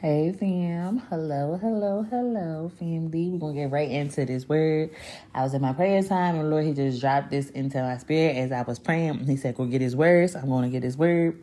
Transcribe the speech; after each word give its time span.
Hey 0.00 0.32
fam, 0.32 1.02
hello, 1.10 1.58
hello, 1.60 2.06
hello, 2.08 2.72
family. 2.78 3.28
We're 3.28 3.38
gonna 3.38 3.52
get 3.52 3.70
right 3.70 3.90
into 3.90 4.24
this 4.24 4.48
word. 4.48 4.92
I 5.34 5.42
was 5.42 5.52
in 5.52 5.60
my 5.60 5.74
prayer 5.74 6.02
time, 6.02 6.36
and 6.36 6.48
Lord, 6.48 6.64
He 6.64 6.72
just 6.72 7.02
dropped 7.02 7.30
this 7.30 7.50
into 7.50 7.82
my 7.82 7.98
spirit 7.98 8.36
as 8.36 8.50
I 8.50 8.62
was 8.62 8.78
praying. 8.78 9.26
He 9.26 9.36
said, 9.36 9.56
"Go 9.56 9.66
get 9.66 9.82
His 9.82 9.94
words." 9.94 10.34
I'm 10.34 10.48
gonna 10.48 10.70
get 10.70 10.82
His 10.82 10.96
word, 10.96 11.42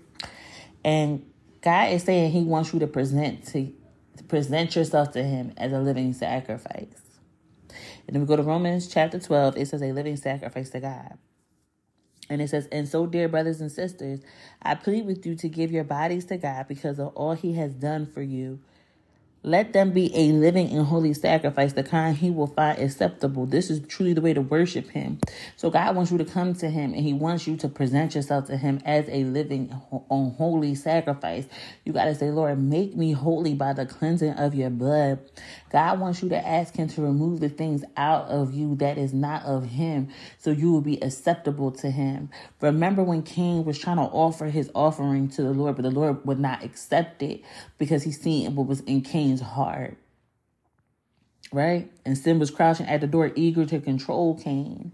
and 0.83 1.23
God 1.61 1.91
is 1.91 2.01
saying 2.01 2.31
He 2.31 2.45
wants 2.45 2.73
you 2.73 2.79
to 2.79 2.87
present 2.87 3.45
to, 3.49 3.71
to 4.17 4.23
present 4.23 4.75
yourself 4.75 5.11
to 5.11 5.21
Him 5.21 5.53
as 5.57 5.71
a 5.71 5.79
living 5.79 6.13
sacrifice. 6.13 7.19
And 8.07 8.15
then 8.15 8.21
we 8.21 8.25
go 8.25 8.37
to 8.37 8.41
Romans 8.41 8.87
chapter 8.87 9.19
12. 9.19 9.55
It 9.55 9.67
says, 9.67 9.83
"A 9.83 9.91
living 9.91 10.17
sacrifice 10.17 10.71
to 10.71 10.79
God." 10.79 11.19
And 12.29 12.41
it 12.41 12.49
says, 12.49 12.67
And 12.71 12.87
so, 12.87 13.05
dear 13.05 13.29
brothers 13.29 13.61
and 13.61 13.71
sisters, 13.71 14.21
I 14.61 14.75
plead 14.75 15.05
with 15.05 15.25
you 15.25 15.35
to 15.35 15.49
give 15.49 15.71
your 15.71 15.83
bodies 15.83 16.25
to 16.25 16.37
God 16.37 16.67
because 16.67 16.99
of 16.99 17.09
all 17.15 17.33
he 17.33 17.53
has 17.53 17.73
done 17.73 18.05
for 18.05 18.21
you. 18.21 18.59
Let 19.43 19.71
them 19.71 19.91
be 19.91 20.11
a 20.13 20.33
living 20.33 20.69
and 20.71 20.85
holy 20.85 21.13
sacrifice, 21.13 21.71
the 21.71 21.83
kind 21.83 22.17
he 22.17 22.29
will 22.29 22.47
find 22.47 22.79
acceptable. 22.79 23.45
This 23.45 23.69
is 23.69 23.79
truly 23.87 24.11
the 24.11 24.19
way 24.19 24.33
to 24.33 24.41
worship 24.41 24.89
him. 24.89 25.19
So 25.55 25.69
God 25.69 25.95
wants 25.95 26.11
you 26.11 26.17
to 26.17 26.25
come 26.25 26.53
to 26.55 26.69
him 26.69 26.93
and 26.93 27.01
he 27.01 27.13
wants 27.13 27.47
you 27.47 27.55
to 27.57 27.69
present 27.69 28.13
yourself 28.13 28.47
to 28.47 28.57
him 28.57 28.81
as 28.83 29.07
a 29.07 29.23
living 29.23 29.69
and 30.09 30.33
holy 30.33 30.75
sacrifice. 30.75 31.45
You 31.85 31.93
got 31.93 32.05
to 32.05 32.15
say, 32.15 32.29
Lord, 32.29 32.59
make 32.61 32.97
me 32.97 33.13
holy 33.13 33.53
by 33.53 33.71
the 33.71 33.85
cleansing 33.85 34.33
of 34.33 34.53
your 34.53 34.69
blood. 34.71 35.19
God 35.69 35.99
wants 35.99 36.21
you 36.21 36.29
to 36.29 36.47
ask 36.47 36.75
him 36.75 36.87
to 36.89 37.01
remove 37.01 37.39
the 37.39 37.49
things 37.49 37.83
out 37.95 38.27
of 38.27 38.53
you 38.53 38.75
that 38.75 38.97
is 38.97 39.13
not 39.13 39.43
of 39.43 39.65
him 39.65 40.09
so 40.37 40.51
you 40.51 40.71
will 40.71 40.81
be 40.81 41.01
acceptable 41.03 41.71
to 41.71 41.91
him. 41.91 42.29
Remember 42.61 43.03
when 43.03 43.23
Cain 43.23 43.65
was 43.65 43.77
trying 43.77 43.97
to 43.97 44.03
offer 44.03 44.45
his 44.45 44.71
offering 44.73 45.29
to 45.29 45.43
the 45.43 45.51
Lord, 45.51 45.75
but 45.75 45.83
the 45.83 45.91
Lord 45.91 46.25
would 46.25 46.39
not 46.39 46.63
accept 46.63 47.21
it 47.21 47.41
because 47.77 48.03
he 48.03 48.11
seen 48.11 48.55
what 48.55 48.67
was 48.67 48.81
in 48.81 49.01
Cain's 49.01 49.41
heart. 49.41 49.97
Right? 51.51 51.91
And 52.05 52.17
sin 52.17 52.39
was 52.39 52.51
crouching 52.51 52.87
at 52.87 53.01
the 53.01 53.07
door, 53.07 53.31
eager 53.35 53.65
to 53.65 53.79
control 53.79 54.37
Cain. 54.37 54.91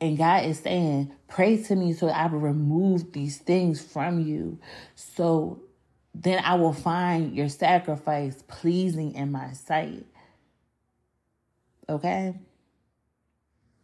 And 0.00 0.18
God 0.18 0.44
is 0.44 0.58
saying, 0.58 1.12
Pray 1.28 1.62
to 1.64 1.74
me 1.74 1.92
so 1.92 2.08
I 2.08 2.26
will 2.26 2.38
remove 2.38 3.12
these 3.12 3.38
things 3.38 3.80
from 3.82 4.20
you. 4.20 4.58
So 4.94 5.62
then 6.18 6.42
I 6.42 6.54
will 6.54 6.72
find 6.72 7.34
your 7.34 7.50
sacrifice 7.50 8.42
pleasing 8.48 9.14
in 9.14 9.30
my 9.30 9.52
sight. 9.52 10.06
Okay? 11.88 12.34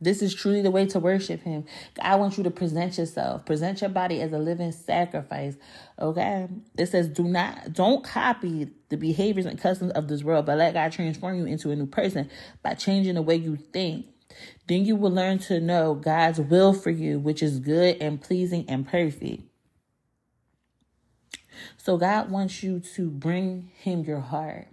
This 0.01 0.23
is 0.23 0.35
truly 0.35 0.63
the 0.63 0.71
way 0.71 0.87
to 0.87 0.99
worship 0.99 1.43
Him. 1.43 1.67
I 2.01 2.17
want 2.17 2.39
you 2.39 2.45
to 2.45 2.51
present 2.51 2.97
yourself, 2.97 3.45
present 3.45 3.83
your 3.83 3.91
body 3.91 4.21
as 4.23 4.33
a 4.33 4.39
living 4.39 4.73
sacrifice. 4.73 5.57
Okay? 6.01 6.49
It 6.79 6.87
says, 6.87 7.09
do 7.09 7.23
not, 7.23 7.75
don't 7.75 8.03
copy 8.03 8.71
the 8.89 8.97
behaviors 8.97 9.47
and 9.47 9.61
customs 9.61 9.93
of 9.93 10.09
this 10.09 10.25
world, 10.25 10.47
but 10.47 10.57
let 10.57 10.73
God 10.73 10.91
transform 10.91 11.37
you 11.37 11.45
into 11.45 11.71
a 11.71 11.77
new 11.77 11.87
person 11.87 12.31
by 12.63 12.75
changing 12.75 13.15
the 13.15 13.23
way 13.23 13.37
you 13.37 13.57
think. 13.57 14.07
Then 14.67 14.87
you 14.87 14.97
will 14.97 15.13
learn 15.13 15.39
to 15.41 15.61
know 15.61 15.95
God's 15.95 16.41
will 16.41 16.73
for 16.73 16.91
you, 16.91 17.19
which 17.19 17.43
is 17.43 17.59
good 17.59 17.99
and 18.01 18.21
pleasing 18.21 18.65
and 18.69 18.89
perfect. 18.89 19.43
So 21.77 21.97
God 21.97 22.31
wants 22.31 22.63
you 22.63 22.81
to 22.95 23.11
bring 23.11 23.71
Him 23.79 24.05
your 24.05 24.21
heart 24.21 24.69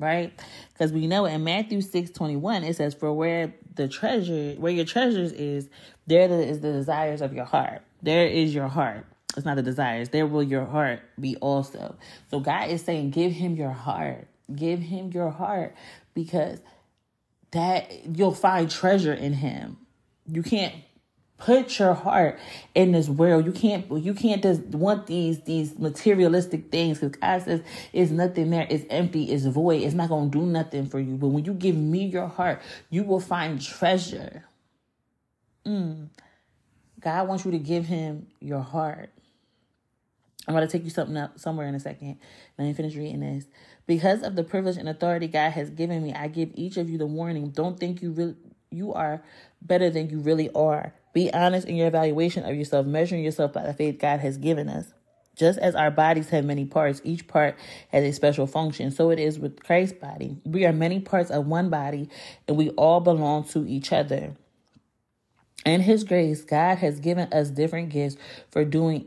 right? 0.00 0.32
Because 0.72 0.92
we 0.92 1.06
know 1.06 1.26
in 1.26 1.44
Matthew 1.44 1.82
6 1.82 2.10
21, 2.10 2.64
it 2.64 2.74
says, 2.74 2.94
For 2.94 3.12
where 3.12 3.54
the 3.74 3.86
treasure, 3.86 4.54
where 4.58 4.72
your 4.72 4.84
treasures 4.84 5.32
is, 5.32 5.68
there 6.06 6.28
is 6.28 6.60
the 6.60 6.72
desires 6.72 7.20
of 7.20 7.32
your 7.32 7.44
heart. 7.44 7.82
There 8.02 8.26
is 8.26 8.52
your 8.52 8.66
heart. 8.66 9.06
It's 9.36 9.46
not 9.46 9.56
the 9.56 9.62
desires. 9.62 10.08
There 10.08 10.26
will 10.26 10.42
your 10.42 10.64
heart 10.64 11.00
be 11.20 11.36
also. 11.36 11.94
So 12.30 12.40
God 12.40 12.70
is 12.70 12.82
saying, 12.82 13.10
Give 13.10 13.30
him 13.30 13.54
your 13.54 13.70
heart. 13.70 14.26
Give 14.52 14.80
him 14.80 15.12
your 15.12 15.30
heart 15.30 15.76
because 16.14 16.60
that 17.52 18.16
you'll 18.16 18.34
find 18.34 18.68
treasure 18.68 19.14
in 19.14 19.34
him. 19.34 19.76
You 20.26 20.42
can't 20.42 20.74
put 21.40 21.78
your 21.78 21.94
heart 21.94 22.38
in 22.74 22.92
this 22.92 23.08
world. 23.08 23.44
You 23.46 23.52
can't 23.52 23.90
you 23.90 24.14
can't 24.14 24.42
just 24.42 24.60
want 24.62 25.06
these 25.06 25.40
these 25.40 25.76
materialistic 25.78 26.70
things 26.70 27.00
because 27.00 27.18
god 27.18 27.42
says 27.42 27.62
it's 27.92 28.10
nothing 28.10 28.50
there. 28.50 28.66
It's 28.70 28.84
empty. 28.90 29.24
It's 29.24 29.46
void. 29.46 29.82
It's 29.82 29.94
not 29.94 30.10
going 30.10 30.30
to 30.30 30.38
do 30.38 30.46
nothing 30.46 30.86
for 30.86 31.00
you. 31.00 31.16
But 31.16 31.28
when 31.28 31.44
you 31.44 31.54
give 31.54 31.76
me 31.76 32.04
your 32.06 32.28
heart 32.28 32.62
you 32.90 33.02
will 33.02 33.20
find 33.20 33.60
treasure. 33.60 34.44
Mm. 35.66 36.08
god 37.00 37.28
wants 37.28 37.44
you 37.44 37.50
to 37.50 37.58
give 37.58 37.86
him 37.86 38.28
your 38.40 38.60
heart. 38.60 39.10
I'm 40.46 40.54
going 40.54 40.66
to 40.66 40.72
take 40.72 40.84
you 40.84 40.90
something 40.90 41.16
up 41.16 41.38
somewhere 41.38 41.68
in 41.68 41.74
a 41.74 41.80
second. 41.80 42.18
Let 42.58 42.64
me 42.64 42.72
finish 42.72 42.96
reading 42.96 43.20
this. 43.20 43.46
Because 43.86 44.22
of 44.22 44.36
the 44.36 44.42
privilege 44.42 44.76
and 44.76 44.88
authority 44.88 45.26
god 45.26 45.50
has 45.50 45.70
given 45.70 46.02
me 46.02 46.12
i 46.12 46.28
give 46.28 46.50
each 46.54 46.76
of 46.76 46.90
you 46.90 46.98
the 46.98 47.06
warning. 47.06 47.48
Don't 47.50 47.80
think 47.80 48.02
you 48.02 48.12
really 48.12 48.36
you 48.70 48.92
are 48.92 49.22
better 49.62 49.90
than 49.90 50.10
you 50.10 50.20
really 50.20 50.50
are 50.50 50.94
be 51.12 51.32
honest 51.32 51.66
in 51.66 51.76
your 51.76 51.88
evaluation 51.88 52.44
of 52.44 52.54
yourself, 52.54 52.86
measuring 52.86 53.24
yourself 53.24 53.52
by 53.52 53.64
the 53.64 53.74
faith 53.74 53.98
God 53.98 54.20
has 54.20 54.36
given 54.36 54.68
us. 54.68 54.92
Just 55.34 55.58
as 55.58 55.74
our 55.74 55.90
bodies 55.90 56.28
have 56.30 56.44
many 56.44 56.64
parts, 56.64 57.00
each 57.02 57.26
part 57.26 57.56
has 57.90 58.04
a 58.04 58.12
special 58.12 58.46
function. 58.46 58.90
So 58.90 59.10
it 59.10 59.18
is 59.18 59.38
with 59.38 59.62
Christ's 59.62 59.98
body. 59.98 60.36
We 60.44 60.66
are 60.66 60.72
many 60.72 61.00
parts 61.00 61.30
of 61.30 61.46
one 61.46 61.70
body, 61.70 62.08
and 62.46 62.56
we 62.56 62.70
all 62.70 63.00
belong 63.00 63.44
to 63.48 63.66
each 63.66 63.92
other. 63.92 64.36
In 65.64 65.80
His 65.80 66.04
grace, 66.04 66.42
God 66.42 66.78
has 66.78 67.00
given 67.00 67.32
us 67.32 67.50
different 67.50 67.88
gifts 67.88 68.16
for 68.50 68.64
doing 68.64 69.06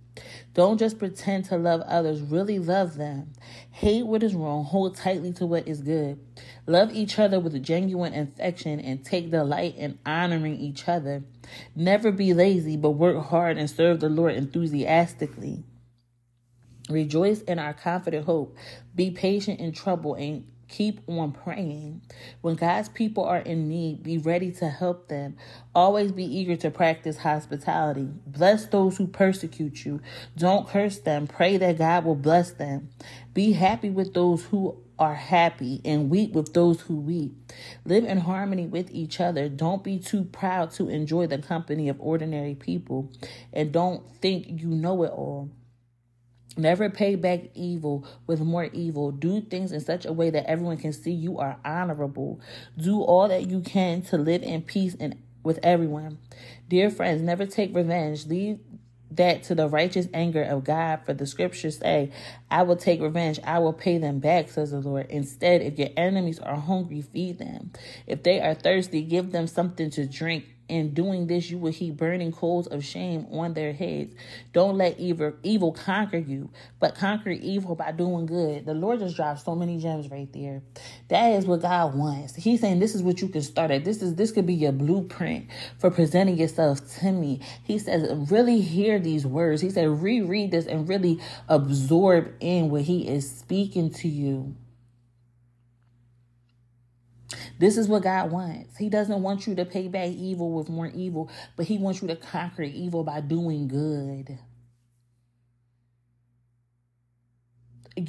Don't 0.53 0.77
just 0.77 0.99
pretend 0.99 1.45
to 1.45 1.57
love 1.57 1.81
others, 1.81 2.21
really 2.21 2.59
love 2.59 2.95
them. 2.95 3.31
Hate 3.71 4.05
what 4.05 4.23
is 4.23 4.35
wrong, 4.35 4.65
hold 4.65 4.97
tightly 4.97 5.31
to 5.33 5.45
what 5.45 5.67
is 5.67 5.81
good. 5.81 6.19
Love 6.67 6.93
each 6.93 7.17
other 7.17 7.39
with 7.39 7.61
genuine 7.63 8.13
affection 8.13 8.79
and 8.79 9.05
take 9.05 9.31
delight 9.31 9.75
in 9.77 9.97
honoring 10.05 10.57
each 10.57 10.87
other. 10.87 11.23
Never 11.75 12.11
be 12.11 12.33
lazy, 12.33 12.75
but 12.75 12.91
work 12.91 13.25
hard 13.27 13.57
and 13.57 13.69
serve 13.69 14.01
the 14.01 14.09
Lord 14.09 14.35
enthusiastically. 14.35 15.63
Rejoice 16.89 17.41
in 17.43 17.57
our 17.57 17.73
confident 17.73 18.25
hope. 18.25 18.57
Be 18.93 19.11
patient 19.11 19.59
in 19.59 19.71
trouble 19.71 20.15
and 20.15 20.45
Keep 20.71 21.01
on 21.09 21.33
praying. 21.33 22.01
When 22.39 22.55
God's 22.55 22.87
people 22.87 23.25
are 23.25 23.39
in 23.39 23.67
need, 23.67 24.03
be 24.03 24.17
ready 24.17 24.51
to 24.53 24.69
help 24.69 25.09
them. 25.09 25.35
Always 25.75 26.13
be 26.13 26.23
eager 26.23 26.55
to 26.55 26.71
practice 26.71 27.17
hospitality. 27.17 28.07
Bless 28.25 28.67
those 28.67 28.95
who 28.95 29.07
persecute 29.07 29.83
you. 29.83 29.99
Don't 30.37 30.69
curse 30.69 30.97
them. 30.99 31.27
Pray 31.27 31.57
that 31.57 31.77
God 31.77 32.05
will 32.05 32.15
bless 32.15 32.51
them. 32.51 32.89
Be 33.33 33.51
happy 33.51 33.89
with 33.89 34.13
those 34.13 34.45
who 34.45 34.81
are 34.97 35.15
happy 35.15 35.81
and 35.83 36.09
weep 36.09 36.31
with 36.31 36.53
those 36.53 36.79
who 36.81 36.95
weep. 36.95 37.35
Live 37.83 38.05
in 38.05 38.19
harmony 38.19 38.65
with 38.65 38.89
each 38.91 39.19
other. 39.19 39.49
Don't 39.49 39.83
be 39.83 39.99
too 39.99 40.23
proud 40.23 40.71
to 40.71 40.87
enjoy 40.87 41.27
the 41.27 41.39
company 41.39 41.89
of 41.89 41.99
ordinary 41.99 42.55
people. 42.55 43.11
And 43.51 43.73
don't 43.73 44.09
think 44.21 44.45
you 44.47 44.69
know 44.69 45.03
it 45.03 45.11
all. 45.11 45.49
Never 46.57 46.89
pay 46.89 47.15
back 47.15 47.41
evil 47.53 48.05
with 48.27 48.41
more 48.41 48.65
evil. 48.65 49.11
Do 49.11 49.41
things 49.41 49.71
in 49.71 49.79
such 49.79 50.05
a 50.05 50.11
way 50.11 50.29
that 50.29 50.49
everyone 50.49 50.77
can 50.77 50.91
see 50.93 51.11
you 51.11 51.39
are 51.39 51.57
honorable. 51.63 52.41
Do 52.77 53.01
all 53.01 53.27
that 53.29 53.49
you 53.49 53.61
can 53.61 54.01
to 54.03 54.17
live 54.17 54.43
in 54.43 54.61
peace 54.63 54.95
and 54.99 55.21
with 55.43 55.59
everyone. 55.63 56.17
Dear 56.67 56.89
friends, 56.89 57.21
never 57.21 57.45
take 57.45 57.75
revenge. 57.75 58.27
Leave 58.27 58.59
that 59.11 59.43
to 59.43 59.55
the 59.55 59.67
righteous 59.67 60.07
anger 60.13 60.43
of 60.43 60.63
God. 60.63 61.01
For 61.05 61.13
the 61.13 61.25
scriptures 61.25 61.77
say, 61.77 62.11
I 62.49 62.63
will 62.63 62.75
take 62.75 63.01
revenge, 63.01 63.39
I 63.43 63.59
will 63.59 63.73
pay 63.73 63.97
them 63.97 64.19
back, 64.19 64.49
says 64.49 64.71
the 64.71 64.79
Lord. 64.79 65.07
Instead, 65.09 65.61
if 65.61 65.77
your 65.77 65.89
enemies 65.97 66.39
are 66.39 66.55
hungry, 66.55 67.01
feed 67.01 67.39
them. 67.39 67.71
If 68.07 68.23
they 68.23 68.39
are 68.41 68.53
thirsty, 68.53 69.01
give 69.01 69.31
them 69.31 69.47
something 69.47 69.89
to 69.91 70.05
drink 70.05 70.45
in 70.71 70.93
doing 70.93 71.27
this, 71.27 71.49
you 71.49 71.57
will 71.57 71.71
heap 71.71 71.97
burning 71.97 72.31
coals 72.31 72.65
of 72.67 72.85
shame 72.85 73.27
on 73.29 73.53
their 73.53 73.73
heads. 73.73 74.15
Don't 74.53 74.77
let 74.77 74.97
evil, 74.97 75.33
evil 75.43 75.73
conquer 75.73 76.17
you, 76.17 76.49
but 76.79 76.95
conquer 76.95 77.31
evil 77.31 77.75
by 77.75 77.91
doing 77.91 78.25
good. 78.25 78.65
The 78.65 78.73
Lord 78.73 78.99
just 78.99 79.17
dropped 79.17 79.41
so 79.41 79.53
many 79.53 79.77
gems 79.77 80.09
right 80.09 80.31
there. 80.31 80.61
That 81.09 81.33
is 81.33 81.45
what 81.45 81.61
God 81.61 81.93
wants. 81.93 82.35
He's 82.35 82.61
saying 82.61 82.79
this 82.79 82.95
is 82.95 83.03
what 83.03 83.21
you 83.21 83.27
can 83.27 83.41
start 83.41 83.69
at. 83.69 83.83
This 83.83 84.01
is 84.01 84.15
this 84.15 84.31
could 84.31 84.45
be 84.45 84.53
your 84.53 84.71
blueprint 84.71 85.47
for 85.77 85.91
presenting 85.91 86.37
yourself 86.37 86.79
to 86.99 87.11
me. 87.11 87.41
He 87.63 87.77
says, 87.77 88.09
really 88.31 88.61
hear 88.61 88.97
these 88.97 89.25
words. 89.25 89.61
He 89.61 89.69
said, 89.69 89.89
reread 89.89 90.51
this 90.51 90.67
and 90.67 90.87
really 90.87 91.19
absorb 91.49 92.33
in 92.39 92.69
what 92.69 92.83
he 92.83 93.07
is 93.07 93.29
speaking 93.29 93.91
to 93.95 94.07
you. 94.07 94.55
This 97.61 97.77
is 97.77 97.87
what 97.87 98.01
God 98.01 98.31
wants. 98.31 98.75
He 98.75 98.89
doesn't 98.89 99.21
want 99.21 99.45
you 99.45 99.53
to 99.53 99.65
pay 99.65 99.87
back 99.87 100.09
evil 100.09 100.51
with 100.51 100.67
more 100.67 100.87
evil, 100.87 101.29
but 101.55 101.67
He 101.67 101.77
wants 101.77 102.01
you 102.01 102.07
to 102.07 102.15
conquer 102.15 102.63
evil 102.63 103.03
by 103.03 103.21
doing 103.21 103.67
good. 103.67 104.39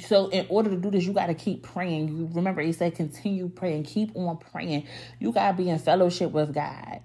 So, 0.01 0.29
in 0.29 0.47
order 0.49 0.71
to 0.71 0.77
do 0.77 0.89
this, 0.89 1.05
you 1.05 1.13
got 1.13 1.27
to 1.27 1.35
keep 1.35 1.61
praying. 1.61 2.07
You 2.07 2.31
remember, 2.33 2.63
He 2.63 2.71
said, 2.71 2.95
continue 2.95 3.47
praying, 3.47 3.83
keep 3.83 4.15
on 4.15 4.37
praying. 4.37 4.87
You 5.19 5.31
got 5.31 5.51
to 5.51 5.57
be 5.57 5.69
in 5.69 5.77
fellowship 5.77 6.31
with 6.31 6.51
God 6.51 7.01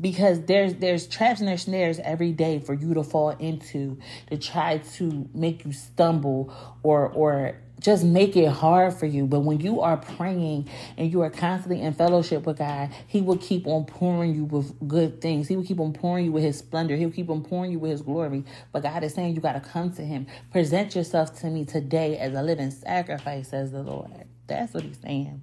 because 0.00 0.42
there's 0.42 0.74
there's 0.74 1.08
traps 1.08 1.40
and 1.40 1.48
there's 1.48 1.62
snares 1.62 1.98
every 1.98 2.30
day 2.30 2.60
for 2.60 2.74
you 2.74 2.94
to 2.94 3.02
fall 3.02 3.30
into 3.30 3.98
to 4.28 4.36
try 4.36 4.78
to 4.78 5.28
make 5.34 5.64
you 5.64 5.72
stumble 5.72 6.54
or 6.84 7.08
or 7.08 7.56
just 7.84 8.04
make 8.04 8.36
it 8.36 8.48
hard 8.48 8.94
for 8.94 9.06
you. 9.06 9.26
But 9.26 9.40
when 9.40 9.60
you 9.60 9.80
are 9.82 9.96
praying 9.96 10.68
and 10.96 11.12
you 11.12 11.20
are 11.22 11.30
constantly 11.30 11.82
in 11.82 11.94
fellowship 11.94 12.46
with 12.46 12.58
God, 12.58 12.90
He 13.06 13.20
will 13.20 13.38
keep 13.38 13.66
on 13.66 13.84
pouring 13.84 14.34
you 14.34 14.44
with 14.44 14.88
good 14.88 15.20
things. 15.20 15.48
He 15.48 15.56
will 15.56 15.64
keep 15.64 15.80
on 15.80 15.92
pouring 15.92 16.24
you 16.26 16.32
with 16.32 16.42
His 16.42 16.58
splendor. 16.58 16.96
He'll 16.96 17.10
keep 17.10 17.30
on 17.30 17.44
pouring 17.44 17.72
you 17.72 17.78
with 17.78 17.92
His 17.92 18.02
glory. 18.02 18.44
But 18.72 18.82
God 18.82 19.04
is 19.04 19.14
saying 19.14 19.34
you 19.34 19.40
got 19.40 19.52
to 19.52 19.60
come 19.60 19.92
to 19.92 20.02
Him. 20.02 20.26
Present 20.50 20.96
yourself 20.96 21.38
to 21.40 21.48
me 21.48 21.64
today 21.64 22.18
as 22.18 22.34
a 22.34 22.42
living 22.42 22.70
sacrifice, 22.72 23.48
says 23.50 23.72
the 23.72 23.82
Lord. 23.82 24.10
That's 24.46 24.74
what 24.74 24.84
He's 24.84 24.98
saying. 25.00 25.42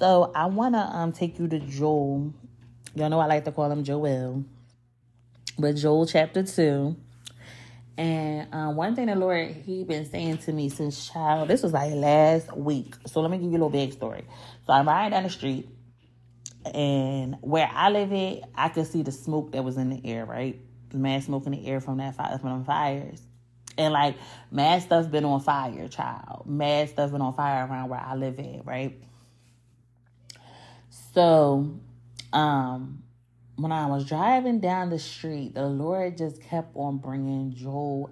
So 0.00 0.32
I 0.34 0.46
want 0.46 0.74
to 0.74 0.80
um 0.80 1.12
take 1.12 1.38
you 1.38 1.46
to 1.48 1.60
Joel 1.60 2.32
Y'all 2.96 3.10
know 3.10 3.18
I 3.18 3.26
like 3.26 3.44
to 3.44 3.50
call 3.52 3.70
him 3.72 3.82
Joel. 3.82 4.44
But 5.58 5.74
Joel 5.74 6.06
chapter 6.06 6.44
2. 6.44 6.96
And 7.96 8.52
um, 8.52 8.76
one 8.76 8.96
thing 8.96 9.06
the 9.06 9.14
Lord, 9.14 9.50
he 9.50 9.84
been 9.84 10.04
saying 10.04 10.38
to 10.38 10.52
me 10.52 10.68
since 10.68 11.08
child, 11.08 11.48
this 11.48 11.62
was 11.62 11.72
like 11.72 11.92
last 11.92 12.56
week. 12.56 12.94
So 13.06 13.20
let 13.20 13.30
me 13.30 13.38
give 13.38 13.44
you 13.44 13.50
a 13.50 13.52
little 13.52 13.70
big 13.70 13.92
story. 13.92 14.24
So 14.66 14.72
I'm 14.72 14.88
riding 14.88 15.12
down 15.12 15.22
the 15.22 15.30
street. 15.30 15.68
And 16.74 17.36
where 17.40 17.68
I 17.70 17.90
live 17.90 18.12
at, 18.12 18.48
I 18.54 18.68
could 18.70 18.86
see 18.86 19.02
the 19.02 19.12
smoke 19.12 19.52
that 19.52 19.62
was 19.62 19.76
in 19.76 19.90
the 19.90 20.00
air, 20.04 20.24
right? 20.24 20.60
Mad 20.92 21.22
smoke 21.22 21.46
in 21.46 21.52
the 21.52 21.66
air 21.66 21.80
from 21.80 21.98
that 21.98 22.16
fire, 22.16 22.38
from 22.38 22.60
the 22.60 22.64
fires. 22.64 23.22
And 23.76 23.92
like 23.92 24.16
mad 24.50 24.82
stuff's 24.82 25.08
been 25.08 25.24
on 25.24 25.40
fire, 25.40 25.88
child. 25.88 26.46
Mad 26.46 26.88
stuff's 26.88 27.12
been 27.12 27.20
on 27.20 27.34
fire 27.34 27.66
around 27.66 27.90
where 27.90 28.00
I 28.00 28.14
live 28.14 28.38
at, 28.38 28.66
right? 28.66 28.96
So 31.12 31.78
um, 32.32 33.03
when 33.56 33.72
I 33.72 33.86
was 33.86 34.04
driving 34.04 34.60
down 34.60 34.90
the 34.90 34.98
street, 34.98 35.54
the 35.54 35.66
Lord 35.66 36.18
just 36.18 36.42
kept 36.42 36.74
on 36.74 36.98
bringing 36.98 37.54
Joel 37.54 38.10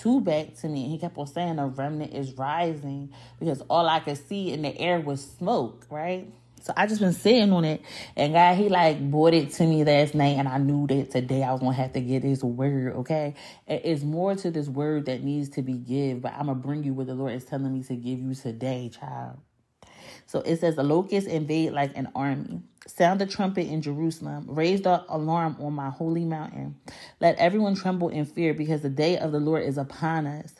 2 0.00 0.20
back 0.20 0.54
to 0.58 0.68
me. 0.68 0.84
And 0.84 0.92
he 0.92 0.98
kept 0.98 1.18
on 1.18 1.26
saying 1.26 1.56
the 1.56 1.66
remnant 1.66 2.14
is 2.14 2.32
rising 2.34 3.12
because 3.40 3.60
all 3.62 3.88
I 3.88 4.00
could 4.00 4.18
see 4.28 4.52
in 4.52 4.62
the 4.62 4.78
air 4.78 5.00
was 5.00 5.24
smoke, 5.24 5.86
right? 5.90 6.32
So 6.60 6.72
I 6.76 6.86
just 6.86 7.00
been 7.00 7.12
sitting 7.12 7.52
on 7.52 7.64
it, 7.64 7.82
and 8.16 8.32
God, 8.32 8.56
He 8.56 8.68
like 8.68 9.10
brought 9.10 9.32
it 9.32 9.52
to 9.52 9.64
me 9.64 9.84
last 9.84 10.14
night, 10.14 10.36
and 10.38 10.48
I 10.48 10.58
knew 10.58 10.86
that 10.88 11.10
today 11.12 11.42
I 11.42 11.52
was 11.52 11.60
gonna 11.60 11.72
have 11.72 11.92
to 11.92 12.00
get 12.00 12.24
His 12.24 12.42
word. 12.42 12.96
Okay, 12.96 13.34
it's 13.68 14.02
more 14.02 14.34
to 14.34 14.50
this 14.50 14.68
word 14.68 15.06
that 15.06 15.22
needs 15.22 15.48
to 15.50 15.62
be 15.62 15.74
give, 15.74 16.20
but 16.20 16.32
I'm 16.32 16.46
gonna 16.46 16.56
bring 16.56 16.82
you 16.82 16.94
what 16.94 17.06
the 17.06 17.14
Lord 17.14 17.32
is 17.32 17.44
telling 17.44 17.72
me 17.72 17.84
to 17.84 17.94
give 17.94 18.18
you 18.18 18.34
today, 18.34 18.90
child. 18.90 19.38
So 20.26 20.40
it 20.40 20.56
says 20.56 20.76
the 20.76 20.82
locusts 20.82 21.30
invade 21.30 21.72
like 21.72 21.96
an 21.96 22.08
army. 22.14 22.62
Sound 22.88 23.20
the 23.20 23.26
trumpet 23.26 23.66
in 23.66 23.82
Jerusalem. 23.82 24.46
Raise 24.48 24.80
the 24.82 25.04
alarm 25.08 25.56
on 25.60 25.74
my 25.74 25.90
holy 25.90 26.24
mountain. 26.24 26.76
Let 27.20 27.36
everyone 27.36 27.74
tremble 27.74 28.08
in 28.08 28.24
fear 28.24 28.54
because 28.54 28.80
the 28.80 28.88
day 28.88 29.18
of 29.18 29.30
the 29.30 29.40
Lord 29.40 29.64
is 29.64 29.76
upon 29.76 30.26
us. 30.26 30.54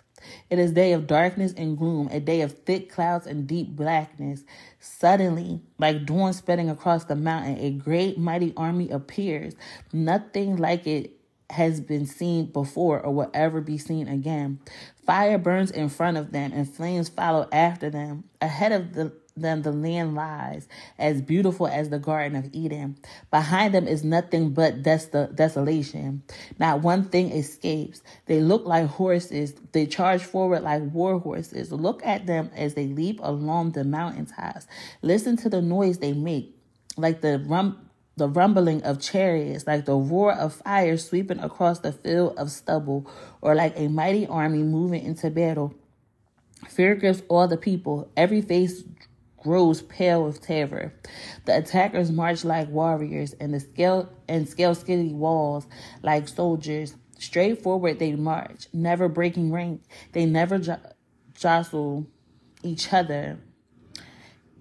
It 0.51 0.59
is 0.59 0.73
day 0.73 0.93
of 0.93 1.07
darkness 1.07 1.55
and 1.57 1.79
gloom, 1.79 2.09
a 2.13 2.21
day 2.21 2.43
of 2.43 2.53
thick 2.53 2.91
clouds 2.91 3.27
and 3.27 3.47
deep 3.47 3.69
blackness. 3.69 4.43
Suddenly, 4.79 5.61
like 5.79 6.05
dawn 6.05 6.33
spreading 6.33 6.69
across 6.69 7.05
the 7.05 7.17
mountain, 7.17 7.59
a 7.59 7.71
great 7.71 8.19
mighty 8.19 8.53
army 8.57 8.91
appears. 8.91 9.55
Nothing 9.93 10.57
like 10.57 10.87
it 10.87 11.13
has 11.51 11.81
been 11.81 12.05
seen 12.05 12.47
before 12.47 13.01
or 13.01 13.15
will 13.15 13.31
ever 13.33 13.61
be 13.61 13.79
seen 13.79 14.07
again. 14.07 14.59
Fire 15.07 15.39
burns 15.39 15.71
in 15.71 15.89
front 15.89 16.19
of 16.19 16.33
them 16.33 16.53
and 16.53 16.69
flames 16.69 17.09
follow 17.09 17.49
after 17.53 17.89
them. 17.89 18.25
Ahead 18.43 18.73
of 18.73 18.93
the 18.93 19.13
them 19.41 19.63
the 19.63 19.73
land 19.73 20.15
lies, 20.15 20.69
as 20.99 21.23
beautiful 21.23 21.67
as 21.67 21.91
the 21.91 21.99
Garden 21.99 22.37
of 22.37 22.49
Eden. 22.53 22.97
Behind 23.31 23.75
them 23.75 23.89
is 23.89 24.05
nothing 24.05 24.51
but 24.51 24.83
des- 24.83 25.29
desolation. 25.35 26.23
Not 26.59 26.83
one 26.83 27.05
thing 27.05 27.31
escapes. 27.33 28.03
They 28.27 28.41
look 28.41 28.67
like 28.67 28.87
horses. 28.87 29.55
They 29.73 29.87
charge 29.87 30.23
forward 30.23 30.63
like 30.63 30.83
war 30.93 31.19
horses. 31.19 31.73
Look 31.73 32.05
at 32.05 32.27
them 32.27 32.51
as 32.57 32.75
they 32.75 32.87
leap 32.87 33.21
along 33.23 33.73
the 33.73 33.85
mountaintops. 33.85 34.67
Listen 35.03 35.37
to 35.39 35.49
the 35.49 35.63
noise 35.63 35.99
they 35.99 36.13
make, 36.13 36.55
like 36.97 37.21
the 37.21 37.39
rum 37.47 37.89
the 38.17 38.29
rumbling 38.29 38.83
of 38.83 39.01
chariots, 39.01 39.67
like 39.67 39.85
the 39.85 39.95
roar 39.95 40.33
of 40.33 40.55
fire 40.55 40.97
sweeping 40.97 41.39
across 41.39 41.79
the 41.79 41.93
field 41.93 42.37
of 42.37 42.51
stubble, 42.51 43.09
or 43.41 43.55
like 43.55 43.73
a 43.77 43.89
mighty 43.89 44.27
army 44.27 44.63
moving 44.63 45.05
into 45.05 45.31
battle. 45.31 45.73
Fear 46.69 46.97
grips 46.97 47.23
all 47.29 47.47
the 47.49 47.57
people. 47.57 48.11
Every 48.17 48.41
face 48.41 48.83
grows 49.43 49.83
pale 49.83 50.25
with 50.25 50.43
terror. 50.43 50.93
The 51.45 51.59
attackers 51.59 52.11
march 52.11 52.45
like 52.45 52.69
warriors, 52.69 53.35
and 53.35 53.55
the 53.55 53.61
scale 53.61 54.11
and 54.29 54.49
scale 54.49 54.75
skinny 54.75 55.13
walls 55.15 55.67
like 56.03 56.29
soldiers. 56.29 56.95
Straight 57.19 57.63
forward 57.63 57.99
they 57.99 58.13
march, 58.13 58.67
never 58.73 59.09
breaking 59.09 59.53
rank. 59.53 59.83
They 60.13 60.25
never 60.25 60.59
jo- 60.59 60.79
jostle 61.35 62.07
each 62.63 62.93
other. 62.93 63.39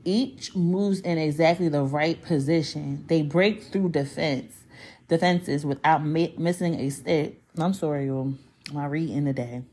Each 0.03 0.56
moves 0.56 1.01
in 1.01 1.18
exactly 1.18 1.69
the 1.69 1.83
right 1.83 2.21
position. 2.21 3.03
They 3.07 3.21
break 3.21 3.63
through 3.63 3.89
defense 3.89 4.63
defenses 5.07 5.65
without 5.65 6.06
mi- 6.06 6.35
missing 6.38 6.75
a 6.75 6.89
step. 6.89 7.33
I'm 7.57 7.74
sorry, 7.74 8.07
y'all. 8.07 8.33
My 8.74 8.85
reading 8.85 9.25
today. 9.25 9.63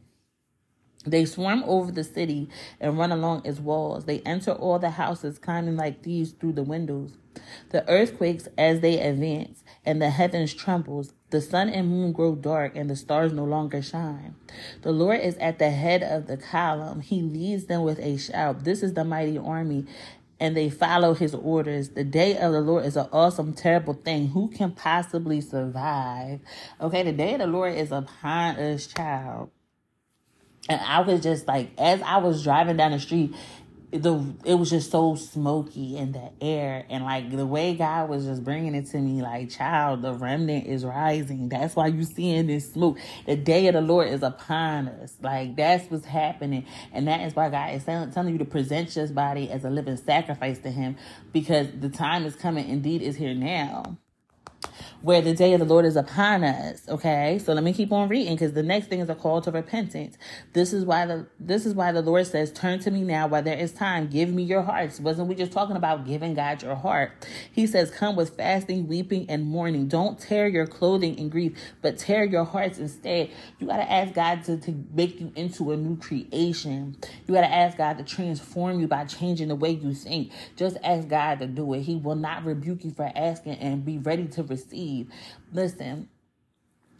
They 1.06 1.24
swarm 1.24 1.62
over 1.66 1.92
the 1.92 2.04
city 2.04 2.48
and 2.80 2.98
run 2.98 3.12
along 3.12 3.42
its 3.44 3.60
walls. 3.60 4.04
They 4.06 4.20
enter 4.20 4.52
all 4.52 4.78
the 4.78 4.90
houses, 4.90 5.38
climbing 5.38 5.76
like 5.76 6.02
thieves 6.02 6.32
through 6.32 6.54
the 6.54 6.62
windows. 6.62 7.12
The 7.70 7.88
earth 7.90 8.16
quakes 8.16 8.48
as 8.56 8.80
they 8.80 9.00
advance, 9.00 9.64
and 9.84 10.00
the 10.00 10.10
heavens 10.10 10.54
trembles. 10.54 11.12
The 11.30 11.40
sun 11.40 11.68
and 11.68 11.88
moon 11.88 12.12
grow 12.12 12.34
dark, 12.36 12.76
and 12.76 12.88
the 12.88 12.96
stars 12.96 13.32
no 13.32 13.44
longer 13.44 13.82
shine. 13.82 14.36
The 14.82 14.92
Lord 14.92 15.20
is 15.20 15.36
at 15.38 15.58
the 15.58 15.70
head 15.70 16.02
of 16.02 16.26
the 16.26 16.36
column. 16.36 17.00
He 17.00 17.22
leads 17.22 17.64
them 17.64 17.82
with 17.82 17.98
a 17.98 18.16
shout. 18.16 18.64
This 18.64 18.82
is 18.82 18.94
the 18.94 19.04
mighty 19.04 19.36
army, 19.36 19.86
and 20.38 20.56
they 20.56 20.70
follow 20.70 21.14
his 21.14 21.34
orders. 21.34 21.90
The 21.90 22.04
day 22.04 22.36
of 22.38 22.52
the 22.52 22.60
Lord 22.60 22.84
is 22.84 22.96
an 22.96 23.08
awesome, 23.12 23.52
terrible 23.52 23.94
thing. 23.94 24.28
Who 24.28 24.48
can 24.48 24.70
possibly 24.70 25.40
survive? 25.40 26.40
Okay, 26.80 27.02
the 27.02 27.12
day 27.12 27.34
of 27.34 27.40
the 27.40 27.46
Lord 27.48 27.74
is 27.74 27.90
upon 27.90 28.56
us, 28.56 28.86
child. 28.86 29.50
And 30.68 30.80
I 30.80 31.00
was 31.00 31.22
just 31.22 31.46
like, 31.46 31.70
as 31.78 32.00
I 32.02 32.18
was 32.18 32.42
driving 32.42 32.76
down 32.76 32.92
the 32.92 33.00
street, 33.00 33.34
the 33.92 34.34
it 34.44 34.54
was 34.54 34.70
just 34.70 34.90
so 34.90 35.14
smoky 35.14 35.96
in 35.96 36.12
the 36.12 36.30
air. 36.40 36.84
And 36.90 37.04
like 37.04 37.30
the 37.30 37.46
way 37.46 37.74
God 37.74 38.08
was 38.08 38.24
just 38.24 38.42
bringing 38.42 38.74
it 38.74 38.86
to 38.90 38.98
me 38.98 39.22
like 39.22 39.50
child 39.50 40.02
the 40.02 40.12
remnant 40.12 40.66
is 40.66 40.84
rising. 40.84 41.48
That's 41.48 41.76
why 41.76 41.88
you 41.88 42.02
seeing 42.02 42.48
this 42.48 42.72
smoke. 42.72 42.98
The 43.26 43.36
day 43.36 43.68
of 43.68 43.74
the 43.74 43.80
Lord 43.80 44.08
is 44.08 44.22
upon 44.22 44.88
us. 44.88 45.14
Like 45.22 45.56
that's 45.56 45.88
what's 45.90 46.06
happening. 46.06 46.66
And 46.92 47.06
that 47.06 47.20
is 47.20 47.36
why 47.36 47.50
God 47.50 47.74
is 47.74 47.84
telling, 47.84 48.32
you 48.32 48.38
to 48.38 48.44
present 48.44 48.96
your 48.96 49.06
body 49.08 49.50
as 49.50 49.64
a 49.64 49.70
living 49.70 49.96
sacrifice 49.96 50.58
to 50.60 50.70
him 50.70 50.96
because 51.32 51.68
the 51.78 51.88
time 51.88 52.24
is 52.24 52.34
coming. 52.34 52.68
Indeed 52.68 53.02
is 53.02 53.16
here 53.16 53.34
now 53.34 53.98
where 55.02 55.20
the 55.22 55.34
day 55.34 55.52
of 55.54 55.60
the 55.60 55.66
Lord 55.66 55.84
is 55.84 55.96
upon 55.96 56.44
us. 56.44 56.88
Okay, 56.88 57.38
so 57.38 57.52
let 57.52 57.64
me 57.64 57.72
keep 57.72 57.92
on 57.92 58.08
reading 58.08 58.34
because 58.34 58.52
the 58.52 58.62
next 58.62 58.88
thing 58.88 59.00
is 59.00 59.10
a 59.10 59.14
call 59.14 59.40
to 59.42 59.50
repentance. 59.50 60.16
This 60.52 60.72
is 60.72 60.84
why 60.84 61.06
the 61.06 61.26
this 61.40 61.66
is 61.66 61.74
why 61.74 61.92
the 61.92 62.02
Lord 62.02 62.26
says, 62.26 62.52
"Turn 62.52 62.80
to 62.80 62.90
me 62.90 63.02
now, 63.02 63.28
while 63.28 63.42
there 63.42 63.58
is 63.58 63.72
time. 63.72 64.08
Give 64.08 64.30
me 64.30 64.42
your 64.44 64.62
hearts." 64.62 65.00
Wasn't 65.00 65.28
we 65.28 65.34
just 65.34 65.52
talking 65.52 65.76
about 65.76 66.06
giving 66.06 66.34
God 66.34 66.62
your 66.62 66.76
heart? 66.76 67.12
He 67.52 67.66
says, 67.66 67.90
"Come 67.90 68.16
with 68.16 68.36
fasting, 68.36 68.88
weeping, 68.88 69.26
and 69.28 69.44
mourning. 69.44 69.88
Don't 69.88 70.18
tear 70.18 70.48
your 70.48 70.66
clothing 70.66 71.18
in 71.18 71.28
grief, 71.28 71.52
but 71.82 71.98
tear 71.98 72.24
your 72.24 72.44
hearts 72.44 72.78
instead." 72.78 73.30
You 73.58 73.66
got 73.66 73.78
to 73.78 73.90
ask 73.90 74.14
God 74.14 74.44
to, 74.44 74.56
to 74.58 74.74
make 74.94 75.20
you 75.20 75.32
into 75.36 75.72
a 75.72 75.76
new 75.76 75.96
creation. 75.96 76.96
You 77.26 77.34
got 77.34 77.42
to 77.42 77.52
ask 77.52 77.76
God 77.76 77.98
to 77.98 78.04
transform 78.04 78.80
you 78.80 78.88
by 78.88 79.04
changing 79.04 79.48
the 79.48 79.56
way 79.56 79.70
you 79.70 79.94
think. 79.94 80.32
Just 80.56 80.76
ask 80.84 81.08
God 81.08 81.40
to 81.40 81.46
do 81.46 81.74
it. 81.74 81.82
He 81.82 81.96
will 81.96 82.16
not 82.16 82.44
rebuke 82.44 82.84
you 82.84 82.92
for 82.92 83.10
asking, 83.14 83.54
and 83.54 83.84
be 83.84 83.98
ready 83.98 84.26
to 84.28 84.42
receive. 84.54 85.08
Listen, 85.52 86.08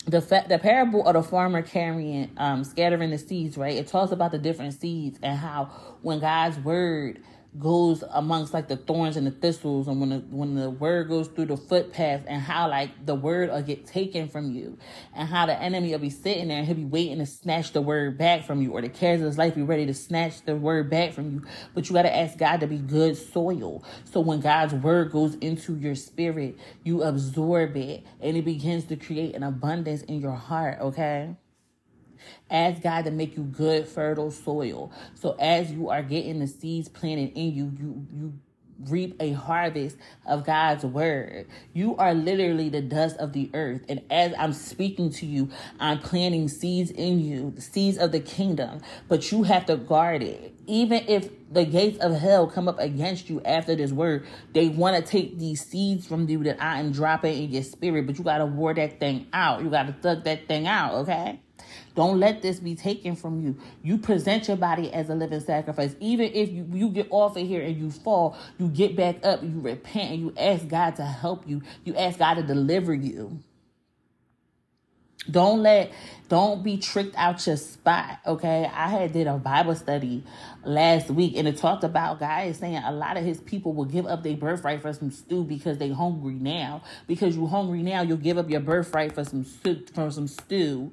the 0.07 0.21
fa- 0.21 0.47
the 0.49 0.59
parable 0.59 1.07
of 1.07 1.15
the 1.15 1.23
farmer 1.23 1.63
carrying 1.63 2.31
um 2.39 2.65
scattering 2.65 3.11
the 3.11 3.19
seeds 3.19 3.59
right 3.59 3.77
it 3.77 3.87
talks 3.89 4.13
about 4.13 4.33
the 4.33 4.39
different 4.39 4.75
seeds 4.75 5.19
and 5.23 5.39
how 5.39 5.67
when 6.03 6.21
god's 6.21 6.59
word 6.61 7.21
goes 7.59 8.03
amongst 8.11 8.53
like 8.53 8.67
the 8.67 8.77
thorns 8.77 9.17
and 9.17 9.27
the 9.27 9.31
thistles 9.31 9.87
and 9.87 10.01
when 10.01 10.11
the 10.11 10.19
when 10.31 10.57
the 10.57 10.69
word 10.69 11.09
goes 11.09 11.29
through 11.29 11.45
the 11.45 11.57
footpath 11.57 12.25
and 12.27 12.43
how 12.43 12.69
like 12.69 13.07
the 13.07 13.15
word 13.15 13.49
will 13.49 13.63
get 13.63 13.87
taken 13.87 14.29
from 14.29 14.51
you 14.51 14.77
and 15.15 15.29
how 15.29 15.47
the 15.47 15.63
enemy 15.63 15.93
will 15.93 16.01
be 16.01 16.11
sitting 16.11 16.49
there 16.49 16.59
and 16.59 16.67
he'll 16.67 16.75
be 16.75 16.85
waiting 16.85 17.19
to 17.19 17.27
snatch 17.27 17.73
the 17.73 17.81
word 17.81 18.19
back 18.19 18.45
from 18.45 18.61
you 18.61 18.73
or 18.73 18.83
the 18.83 18.89
cares 18.89 19.21
of 19.21 19.27
his 19.27 19.39
life 19.39 19.55
be 19.55 19.63
ready 19.63 19.87
to 19.87 19.95
snatch 19.95 20.43
the 20.43 20.57
word 20.57 20.91
back 20.91 21.13
from 21.13 21.31
you. 21.31 21.43
But 21.75 21.89
you 21.89 21.95
got 21.95 22.03
to 22.03 22.17
ask 22.17 22.37
god 22.37 22.61
to 22.61 22.67
be 22.67 22.79
good 22.79 23.17
soil. 23.17 23.85
So 24.05 24.21
when 24.21 24.41
god's 24.41 24.75
word 24.75 25.13
goes 25.13 25.37
into 25.37 25.77
your 25.77 25.95
spirit 25.95 26.59
you 26.83 27.03
absorb 27.03 27.77
it 27.77 28.05
and 28.21 28.37
it 28.37 28.45
begins 28.45 28.85
to 28.87 28.97
create 28.97 29.37
an 29.37 29.45
abundance 29.45 30.03
in 30.03 30.21
your 30.21 30.35
heart 30.35 30.81
okay 30.81 31.37
Ask 32.55 32.83
God 32.83 33.05
to 33.07 33.11
make 33.11 33.37
you 33.37 33.43
good, 33.43 33.89
fertile 33.89 34.31
soil. 34.31 34.93
So 35.17 35.35
as 35.41 35.73
you 35.73 35.91
are 35.91 36.05
getting 36.05 36.39
the 36.39 36.47
seeds 36.47 36.89
planted 36.89 37.33
in 37.37 37.53
you, 37.53 37.73
you 37.77 38.07
you 38.15 38.35
reap 38.89 39.17
a 39.21 39.33
harvest 39.33 39.97
of 40.27 40.45
God's 40.45 40.85
word. 40.85 41.47
You 41.73 41.97
are 41.97 42.15
literally 42.15 42.69
the 42.69 42.81
dust 42.81 43.17
of 43.17 43.33
the 43.33 43.51
earth. 43.55 43.83
And 43.89 44.03
as 44.11 44.35
I'm 44.39 44.53
speaking 44.53 45.11
to 45.15 45.27
you, 45.27 45.51
I'm 45.81 45.99
planting 45.99 46.49
seeds 46.49 46.91
in 46.91 47.21
you, 47.21 47.53
the 47.57 47.61
seeds 47.61 47.99
of 47.99 48.13
the 48.13 48.21
kingdom, 48.21 48.81
but 49.09 49.33
you 49.33 49.43
have 49.45 49.67
to 49.67 49.77
guard 49.77 50.23
it. 50.23 50.55
Even 50.67 51.05
if 51.09 51.31
the 51.53 51.65
gates 51.65 51.99
of 51.99 52.15
hell 52.15 52.47
come 52.47 52.69
up 52.69 52.79
against 52.79 53.29
you 53.29 53.41
after 53.43 53.75
this 53.75 53.93
word, 53.93 54.27
they 54.53 54.69
want 54.69 54.97
to 54.97 55.03
take 55.03 55.39
these 55.39 55.65
seeds 55.65 56.07
from 56.07 56.29
you 56.29 56.43
that 56.45 56.63
I 56.63 56.81
am 56.81 56.93
dropping 56.93 57.45
in 57.45 57.51
your 57.51 57.63
spirit, 57.65 58.07
but 58.07 58.17
you 58.17 58.25
got 58.25 58.39
to 58.39 58.47
ward 58.47 58.77
that 58.77 59.01
thing 59.01 59.27
out. 59.33 59.63
You 59.63 59.71
got 59.71 59.87
to 59.87 59.93
thug 59.93 60.25
that 60.25 60.49
thing 60.49 60.67
out, 60.67 60.95
okay? 60.95 61.41
Don't 61.95 62.19
let 62.19 62.43
this 62.43 62.61
be 62.61 62.75
taken 62.75 63.17
from 63.17 63.41
you. 63.41 63.57
You 63.83 63.99
present 63.99 64.49
your 64.49 64.57
body 64.57 64.93
as 64.93 65.09
a 65.11 65.15
living 65.15 65.41
sacrifice. 65.41 65.95
Even 66.01 66.31
if 66.33 66.51
you, 66.51 66.67
you 66.73 66.89
get 66.91 67.09
off 67.11 67.37
of 67.37 67.47
here 67.47 67.63
and 67.63 67.77
you 67.77 67.91
fall, 67.91 68.37
you 68.59 68.69
get 68.69 68.97
back 68.97 69.25
up, 69.25 69.43
you 69.43 69.61
repent, 69.61 70.13
and 70.13 70.21
you 70.21 70.35
ask 70.37 70.67
God 70.69 70.97
to 70.97 71.05
help 71.05 71.49
you. 71.49 71.63
You 71.85 71.97
ask 71.97 72.19
God 72.19 72.35
to 72.35 72.43
deliver 72.43 72.95
you. 72.95 73.41
Don't 75.31 75.63
let 75.63 75.93
don't 76.29 76.63
be 76.63 76.77
tricked 76.79 77.15
out 77.17 77.47
your 77.47 77.57
spot. 77.57 78.19
Okay. 78.27 78.71
I 78.73 78.89
had 78.89 79.13
did 79.13 79.27
a 79.27 79.39
Bible 79.39 79.75
study 79.75 80.23
last 80.65 81.11
week 81.11 81.35
and 81.37 81.49
it 81.49 81.57
talked 81.57 81.85
about 81.85 82.19
guys 82.19 82.59
saying 82.59 82.83
a 82.85 82.93
lot 82.93 83.17
of 83.17 83.25
his 83.25 83.41
people 83.41 83.73
will 83.73 83.85
give 83.85 84.07
up 84.07 84.23
their 84.23 84.37
birthright 84.37 84.83
for 84.83 84.93
some 84.93 85.11
stew 85.11 85.45
because 85.45 85.79
they 85.79 85.91
hungry 85.91 86.35
now. 86.35 86.83
Because 87.07 87.37
you 87.37 87.47
hungry 87.47 87.83
now, 87.83 88.03
you'll 88.03 88.17
give 88.17 88.39
up 88.39 88.51
your 88.51 88.61
birthright 88.61 89.13
for 89.15 89.25
some 89.25 89.45
for 89.45 90.11
some 90.11 90.29
stew 90.29 90.93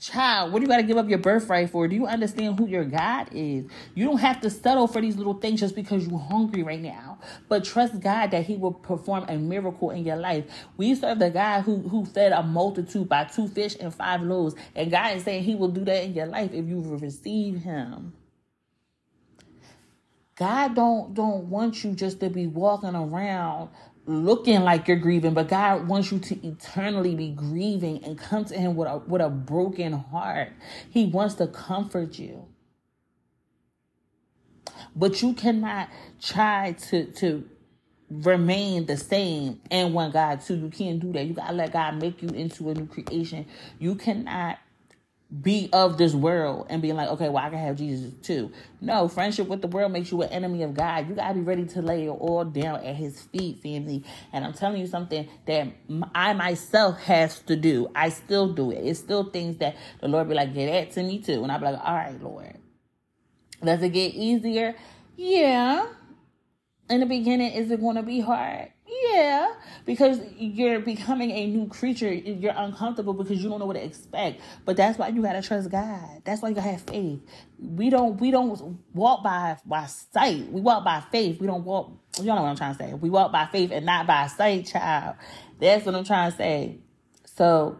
Child, 0.00 0.50
what 0.50 0.60
do 0.60 0.62
you 0.62 0.68
got 0.68 0.78
to 0.78 0.82
give 0.82 0.96
up 0.96 1.10
your 1.10 1.18
birthright 1.18 1.68
for? 1.68 1.86
Do 1.86 1.94
you 1.94 2.06
understand 2.06 2.58
who 2.58 2.66
your 2.66 2.86
God 2.86 3.28
is? 3.32 3.66
You 3.94 4.06
don't 4.06 4.16
have 4.16 4.40
to 4.40 4.48
settle 4.48 4.86
for 4.86 5.02
these 5.02 5.18
little 5.18 5.34
things 5.34 5.60
just 5.60 5.74
because 5.74 6.06
you're 6.06 6.18
hungry 6.18 6.62
right 6.62 6.80
now. 6.80 7.18
But 7.50 7.64
trust 7.64 8.00
God 8.00 8.30
that 8.30 8.46
He 8.46 8.56
will 8.56 8.72
perform 8.72 9.26
a 9.28 9.36
miracle 9.36 9.90
in 9.90 10.06
your 10.06 10.16
life. 10.16 10.46
We 10.78 10.94
serve 10.94 11.18
the 11.18 11.28
God 11.28 11.62
who, 11.62 11.76
who 11.86 12.06
fed 12.06 12.32
a 12.32 12.42
multitude 12.42 13.10
by 13.10 13.24
two 13.24 13.46
fish 13.48 13.76
and 13.78 13.94
five 13.94 14.22
loaves. 14.22 14.54
And 14.74 14.90
God 14.90 15.16
is 15.16 15.24
saying 15.24 15.44
He 15.44 15.54
will 15.54 15.68
do 15.68 15.84
that 15.84 16.02
in 16.02 16.14
your 16.14 16.26
life 16.26 16.54
if 16.54 16.66
you 16.66 16.80
receive 16.80 17.58
Him. 17.58 18.14
God 20.40 20.74
don't 20.74 21.12
don't 21.12 21.50
want 21.50 21.84
you 21.84 21.92
just 21.92 22.20
to 22.20 22.30
be 22.30 22.46
walking 22.46 22.94
around 22.94 23.68
looking 24.06 24.62
like 24.62 24.88
you're 24.88 24.96
grieving, 24.96 25.34
but 25.34 25.48
God 25.48 25.88
wants 25.88 26.12
you 26.12 26.18
to 26.18 26.46
eternally 26.46 27.14
be 27.14 27.30
grieving 27.30 28.04
and 28.04 28.18
come 28.18 28.44
to 28.46 28.54
Him 28.54 28.76
with 28.76 28.88
a, 28.88 28.98
with 28.98 29.22
a 29.22 29.28
broken 29.30 29.92
heart. 29.92 30.52
He 30.90 31.06
wants 31.06 31.34
to 31.36 31.46
comfort 31.46 32.18
you. 32.18 32.46
But 34.96 35.22
you 35.22 35.34
cannot 35.34 35.88
try 36.20 36.72
to, 36.90 37.06
to 37.12 37.44
remain 38.10 38.86
the 38.86 38.96
same 38.96 39.60
and 39.70 39.94
one 39.94 40.10
God 40.10 40.40
too. 40.40 40.56
You 40.56 40.68
can't 40.70 41.00
do 41.00 41.12
that. 41.12 41.26
You 41.26 41.34
gotta 41.34 41.54
let 41.54 41.72
God 41.72 42.00
make 42.00 42.22
you 42.22 42.28
into 42.30 42.70
a 42.70 42.74
new 42.74 42.86
creation. 42.86 43.46
You 43.78 43.94
cannot 43.94 44.58
be 45.42 45.68
of 45.72 45.96
this 45.96 46.12
world 46.12 46.66
and 46.70 46.82
being 46.82 46.96
like, 46.96 47.08
okay, 47.08 47.28
well, 47.28 47.44
I 47.44 47.50
can 47.50 47.58
have 47.58 47.76
Jesus 47.76 48.12
too. 48.22 48.50
No, 48.80 49.06
friendship 49.06 49.46
with 49.46 49.62
the 49.62 49.68
world 49.68 49.92
makes 49.92 50.10
you 50.10 50.22
an 50.22 50.30
enemy 50.30 50.64
of 50.64 50.74
God. 50.74 51.08
You 51.08 51.14
got 51.14 51.28
to 51.28 51.34
be 51.34 51.40
ready 51.40 51.66
to 51.66 51.82
lay 51.82 52.06
it 52.06 52.10
all 52.10 52.44
down 52.44 52.84
at 52.84 52.96
his 52.96 53.20
feet, 53.22 53.58
family. 53.58 54.04
And 54.32 54.44
I'm 54.44 54.52
telling 54.52 54.80
you 54.80 54.88
something 54.88 55.28
that 55.46 55.68
I 56.14 56.32
myself 56.32 56.98
has 57.02 57.38
to 57.42 57.54
do. 57.54 57.88
I 57.94 58.08
still 58.08 58.52
do 58.52 58.72
it. 58.72 58.84
It's 58.84 58.98
still 58.98 59.30
things 59.30 59.58
that 59.58 59.76
the 60.00 60.08
Lord 60.08 60.28
be 60.28 60.34
like, 60.34 60.52
get 60.52 60.66
that 60.66 60.92
to 60.94 61.02
me 61.02 61.20
too. 61.20 61.42
And 61.44 61.52
I'll 61.52 61.60
be 61.60 61.66
like, 61.66 61.80
all 61.84 61.94
right, 61.94 62.20
Lord. 62.20 62.56
Does 63.62 63.82
it 63.82 63.90
get 63.90 64.14
easier? 64.14 64.74
Yeah. 65.16 65.86
In 66.88 67.00
the 67.00 67.06
beginning, 67.06 67.52
is 67.52 67.70
it 67.70 67.80
going 67.80 67.96
to 67.96 68.02
be 68.02 68.18
hard? 68.18 68.72
Yeah, 68.90 69.54
because 69.86 70.20
you're 70.36 70.80
becoming 70.80 71.30
a 71.30 71.46
new 71.46 71.68
creature. 71.68 72.12
You're 72.12 72.54
uncomfortable 72.56 73.14
because 73.14 73.42
you 73.42 73.48
don't 73.48 73.60
know 73.60 73.66
what 73.66 73.74
to 73.74 73.84
expect. 73.84 74.40
But 74.64 74.76
that's 74.76 74.98
why 74.98 75.08
you 75.08 75.22
gotta 75.22 75.42
trust 75.42 75.70
God. 75.70 76.22
That's 76.24 76.42
why 76.42 76.50
you 76.50 76.54
gotta 76.56 76.70
have 76.70 76.82
faith. 76.82 77.20
We 77.58 77.90
don't 77.90 78.20
we 78.20 78.30
don't 78.30 78.80
walk 78.94 79.22
by 79.22 79.58
by 79.64 79.86
sight. 79.86 80.50
We 80.50 80.60
walk 80.60 80.84
by 80.84 81.02
faith. 81.12 81.40
We 81.40 81.46
don't 81.46 81.64
walk. 81.64 81.92
Y'all 82.16 82.36
know 82.36 82.42
what 82.42 82.48
I'm 82.48 82.56
trying 82.56 82.76
to 82.76 82.84
say. 82.84 82.94
We 82.94 83.10
walk 83.10 83.32
by 83.32 83.46
faith 83.46 83.70
and 83.70 83.86
not 83.86 84.06
by 84.06 84.26
sight, 84.26 84.66
child. 84.66 85.16
That's 85.60 85.86
what 85.86 85.94
I'm 85.94 86.04
trying 86.04 86.32
to 86.32 86.36
say. 86.36 86.78
So 87.36 87.78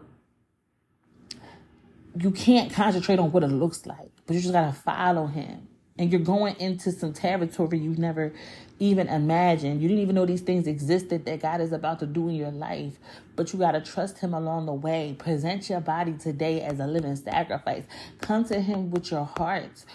you 2.17 2.31
can't 2.31 2.71
concentrate 2.71 3.19
on 3.19 3.31
what 3.31 3.43
it 3.43 3.47
looks 3.47 3.85
like, 3.85 4.11
but 4.25 4.35
you 4.35 4.41
just 4.41 4.53
gotta 4.53 4.73
follow 4.73 5.27
Him 5.27 5.67
and 5.97 6.11
you're 6.11 6.21
going 6.21 6.55
into 6.59 6.91
some 6.91 7.13
territory 7.13 7.77
you've 7.77 7.99
never 7.99 8.33
even 8.79 9.07
imagined. 9.07 9.81
You 9.81 9.87
didn't 9.87 10.01
even 10.01 10.15
know 10.15 10.25
these 10.25 10.41
things 10.41 10.65
existed 10.65 11.25
that 11.25 11.41
God 11.41 11.61
is 11.61 11.71
about 11.71 11.99
to 11.99 12.07
do 12.07 12.29
in 12.29 12.35
your 12.35 12.51
life, 12.51 12.97
but 13.35 13.53
you 13.53 13.59
got 13.59 13.73
to 13.73 13.81
trust 13.81 14.19
Him 14.19 14.33
along 14.33 14.65
the 14.65 14.73
way. 14.73 15.15
Present 15.17 15.69
your 15.69 15.81
body 15.81 16.13
today 16.13 16.61
as 16.61 16.79
a 16.79 16.87
living 16.87 17.15
sacrifice. 17.15 17.83
Come 18.19 18.45
to 18.45 18.59
Him 18.59 18.89
with 18.89 19.11
your 19.11 19.25
heart 19.25 19.85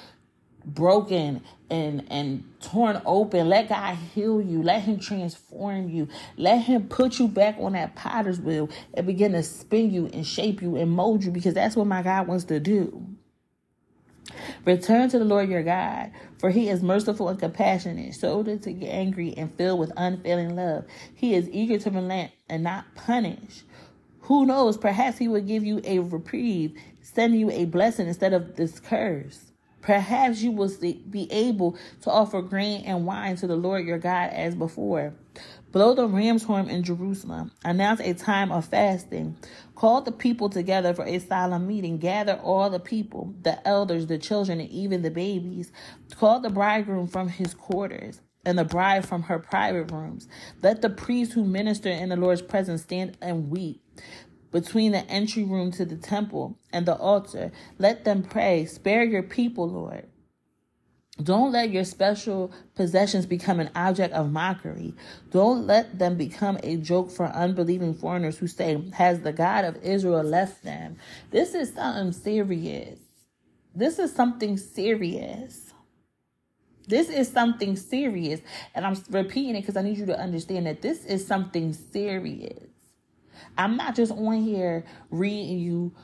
broken 0.66 1.40
and 1.70 2.04
and 2.10 2.44
torn 2.60 3.00
open 3.06 3.48
let 3.48 3.68
god 3.68 3.96
heal 4.14 4.40
you 4.40 4.60
let 4.64 4.82
him 4.82 4.98
transform 4.98 5.88
you 5.88 6.08
let 6.36 6.58
him 6.58 6.88
put 6.88 7.20
you 7.20 7.28
back 7.28 7.56
on 7.60 7.72
that 7.72 7.94
potter's 7.94 8.40
wheel 8.40 8.68
and 8.94 9.06
begin 9.06 9.30
to 9.30 9.42
spin 9.44 9.92
you 9.92 10.06
and 10.12 10.26
shape 10.26 10.60
you 10.60 10.74
and 10.74 10.90
mold 10.90 11.22
you 11.22 11.30
because 11.30 11.54
that's 11.54 11.76
what 11.76 11.86
my 11.86 12.02
god 12.02 12.26
wants 12.26 12.44
to 12.44 12.58
do 12.58 13.06
Return 14.64 15.08
to 15.10 15.18
the 15.18 15.24
Lord 15.24 15.48
your 15.48 15.62
God, 15.62 16.10
for 16.38 16.50
he 16.50 16.68
is 16.68 16.82
merciful 16.82 17.28
and 17.28 17.38
compassionate, 17.38 18.14
slow 18.14 18.42
to 18.42 18.56
get 18.56 18.88
angry 18.88 19.34
and 19.36 19.54
filled 19.56 19.80
with 19.80 19.92
unfailing 19.96 20.56
love. 20.56 20.84
He 21.14 21.34
is 21.34 21.48
eager 21.50 21.78
to 21.78 21.90
relent 21.90 22.32
and 22.48 22.62
not 22.62 22.94
punish. 22.94 23.62
Who 24.22 24.44
knows, 24.46 24.76
perhaps 24.76 25.18
he 25.18 25.28
will 25.28 25.40
give 25.40 25.64
you 25.64 25.80
a 25.84 26.00
reprieve, 26.00 26.76
send 27.00 27.38
you 27.38 27.50
a 27.50 27.64
blessing 27.66 28.08
instead 28.08 28.32
of 28.32 28.56
this 28.56 28.80
curse. 28.80 29.52
Perhaps 29.82 30.42
you 30.42 30.50
will 30.50 30.72
be 31.10 31.30
able 31.30 31.76
to 32.02 32.10
offer 32.10 32.42
grain 32.42 32.82
and 32.84 33.06
wine 33.06 33.36
to 33.36 33.46
the 33.46 33.54
Lord 33.54 33.86
your 33.86 33.98
God 33.98 34.30
as 34.30 34.56
before. 34.56 35.14
Blow 35.72 35.94
the 35.94 36.08
ram's 36.08 36.44
horn 36.44 36.70
in 36.70 36.82
Jerusalem. 36.82 37.52
Announce 37.64 38.00
a 38.00 38.14
time 38.14 38.52
of 38.52 38.66
fasting. 38.66 39.36
Call 39.74 40.00
the 40.02 40.12
people 40.12 40.48
together 40.48 40.94
for 40.94 41.04
a 41.04 41.18
solemn 41.18 41.66
meeting. 41.66 41.98
Gather 41.98 42.34
all 42.42 42.70
the 42.70 42.80
people, 42.80 43.34
the 43.42 43.66
elders, 43.66 44.06
the 44.06 44.18
children, 44.18 44.60
and 44.60 44.70
even 44.70 45.02
the 45.02 45.10
babies. 45.10 45.72
Call 46.16 46.40
the 46.40 46.50
bridegroom 46.50 47.08
from 47.08 47.28
his 47.28 47.54
quarters 47.54 48.20
and 48.44 48.58
the 48.58 48.64
bride 48.64 49.06
from 49.06 49.24
her 49.24 49.38
private 49.38 49.90
rooms. 49.92 50.28
Let 50.62 50.82
the 50.82 50.90
priests 50.90 51.34
who 51.34 51.44
minister 51.44 51.90
in 51.90 52.10
the 52.10 52.16
Lord's 52.16 52.42
presence 52.42 52.82
stand 52.82 53.18
and 53.20 53.50
weep 53.50 53.82
between 54.52 54.92
the 54.92 55.04
entry 55.10 55.44
room 55.44 55.70
to 55.72 55.84
the 55.84 55.96
temple 55.96 56.58
and 56.72 56.86
the 56.86 56.96
altar. 56.96 57.52
Let 57.78 58.04
them 58.04 58.22
pray. 58.22 58.64
Spare 58.66 59.04
your 59.04 59.22
people, 59.22 59.68
Lord. 59.68 60.06
Don't 61.22 61.52
let 61.52 61.70
your 61.70 61.84
special 61.84 62.52
possessions 62.74 63.24
become 63.24 63.58
an 63.58 63.70
object 63.74 64.12
of 64.12 64.30
mockery. 64.30 64.94
Don't 65.30 65.66
let 65.66 65.98
them 65.98 66.16
become 66.16 66.58
a 66.62 66.76
joke 66.76 67.10
for 67.10 67.26
unbelieving 67.26 67.94
foreigners 67.94 68.36
who 68.38 68.46
say, 68.46 68.82
Has 68.92 69.20
the 69.22 69.32
God 69.32 69.64
of 69.64 69.76
Israel 69.82 70.22
left 70.22 70.62
them? 70.62 70.96
This 71.30 71.54
is 71.54 71.72
something 71.72 72.12
serious. 72.12 72.98
This 73.74 73.98
is 73.98 74.12
something 74.12 74.58
serious. 74.58 75.72
This 76.86 77.08
is 77.08 77.28
something 77.28 77.76
serious. 77.76 78.40
And 78.74 78.86
I'm 78.86 79.02
repeating 79.10 79.56
it 79.56 79.62
because 79.62 79.76
I 79.76 79.82
need 79.82 79.98
you 79.98 80.06
to 80.06 80.18
understand 80.18 80.66
that 80.66 80.82
this 80.82 81.04
is 81.04 81.26
something 81.26 81.72
serious. 81.72 82.68
I'm 83.56 83.76
not 83.76 83.96
just 83.96 84.12
on 84.12 84.42
here 84.42 84.84
reading 85.10 85.58
you 85.58 85.94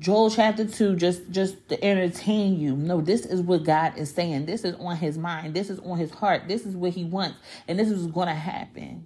Joel 0.00 0.30
chapter 0.30 0.64
2 0.64 0.96
just 0.96 1.30
just 1.30 1.68
to 1.68 1.84
entertain 1.84 2.58
you. 2.58 2.74
No, 2.74 3.02
this 3.02 3.26
is 3.26 3.42
what 3.42 3.64
God 3.64 3.98
is 3.98 4.10
saying. 4.10 4.46
This 4.46 4.64
is 4.64 4.74
on 4.76 4.96
his 4.96 5.18
mind. 5.18 5.52
This 5.52 5.68
is 5.68 5.78
on 5.80 5.98
his 5.98 6.10
heart. 6.10 6.48
This 6.48 6.64
is 6.64 6.74
what 6.74 6.92
he 6.92 7.04
wants. 7.04 7.36
And 7.68 7.78
this 7.78 7.90
is 7.90 8.06
going 8.06 8.28
to 8.28 8.34
happen. 8.34 9.04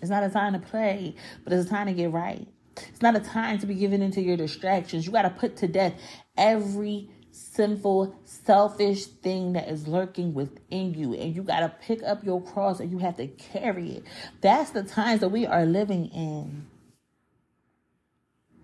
It's 0.00 0.10
not 0.10 0.22
a 0.22 0.30
time 0.30 0.52
to 0.52 0.60
play, 0.60 1.16
but 1.42 1.52
it's 1.52 1.66
a 1.66 1.68
time 1.68 1.88
to 1.88 1.92
get 1.92 2.12
right. 2.12 2.46
It's 2.76 3.02
not 3.02 3.16
a 3.16 3.20
time 3.20 3.58
to 3.58 3.66
be 3.66 3.74
given 3.74 4.02
into 4.02 4.22
your 4.22 4.36
distractions. 4.36 5.04
You 5.04 5.12
got 5.12 5.22
to 5.22 5.30
put 5.30 5.56
to 5.56 5.68
death 5.68 5.94
every 6.36 7.10
sinful, 7.32 8.14
selfish 8.24 9.06
thing 9.06 9.54
that 9.54 9.68
is 9.68 9.88
lurking 9.88 10.32
within 10.32 10.94
you. 10.94 11.14
And 11.14 11.34
you 11.34 11.42
got 11.42 11.60
to 11.60 11.70
pick 11.80 12.04
up 12.04 12.24
your 12.24 12.40
cross 12.40 12.78
and 12.78 12.90
you 12.90 12.98
have 12.98 13.16
to 13.16 13.26
carry 13.26 13.96
it. 13.96 14.04
That's 14.42 14.70
the 14.70 14.84
times 14.84 15.20
that 15.20 15.30
we 15.30 15.44
are 15.44 15.66
living 15.66 16.06
in. 16.06 16.66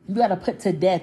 You 0.09 0.15
got 0.15 0.29
to 0.29 0.37
put 0.37 0.61
to 0.61 0.73
death 0.73 1.03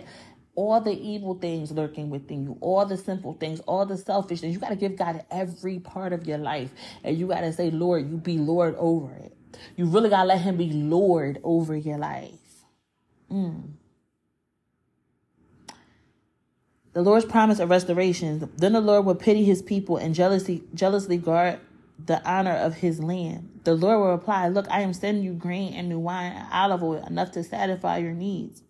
all 0.56 0.82
the 0.82 0.92
evil 0.92 1.36
things 1.36 1.72
lurking 1.72 2.10
within 2.10 2.44
you, 2.44 2.58
all 2.60 2.86
the 2.86 2.98
sinful 2.98 3.34
things, 3.36 3.62
all 3.62 3.86
the 3.86 3.98
selfish 3.98 4.42
things. 4.42 4.54
You 4.54 4.60
got 4.60 4.70
to 4.70 4.76
give 4.76 4.98
God 4.98 5.24
every 5.32 5.80
part 5.80 6.12
of 6.12 6.28
your 6.28 6.38
life. 6.38 6.72
And 7.04 7.18
you 7.18 7.28
got 7.28 7.42
to 7.42 7.54
say, 7.54 7.72
Lord, 7.72 8.10
you 8.10 8.18
be 8.18 8.38
Lord 8.38 8.76
over 8.78 9.14
it. 9.16 9.36
You 9.78 9.86
really 9.86 10.10
got 10.10 10.24
to 10.24 10.28
let 10.28 10.42
Him 10.42 10.58
be 10.58 10.72
Lord 10.72 11.40
over 11.44 11.76
your 11.76 11.98
life. 11.98 12.34
Mm. 13.32 13.74
The 16.94 17.02
Lord's 17.02 17.26
promise 17.26 17.60
of 17.60 17.70
restoration. 17.70 18.50
Then 18.58 18.74
the 18.74 18.82
Lord 18.82 19.06
will 19.06 19.16
pity 19.16 19.46
his 19.46 19.62
people 19.62 19.98
and 19.98 20.16
jealously 20.16 20.64
jealously 20.74 21.18
guard 21.18 21.60
the 22.04 22.22
honor 22.30 22.56
of 22.56 22.76
his 22.76 23.00
land. 23.00 23.62
The 23.64 23.76
Lord 23.76 24.00
will 24.00 24.12
reply, 24.12 24.48
Look, 24.48 24.68
I 24.70 24.82
am 24.82 24.94
sending 24.94 25.24
you 25.24 25.34
grain 25.34 25.74
and 25.74 25.88
new 25.88 26.00
wine 26.00 26.34
and 26.34 26.48
olive 26.52 26.84
oil, 26.84 27.06
enough 27.06 27.32
to 27.32 27.44
satisfy 27.44 27.98
your 28.00 28.14
needs. 28.14 28.64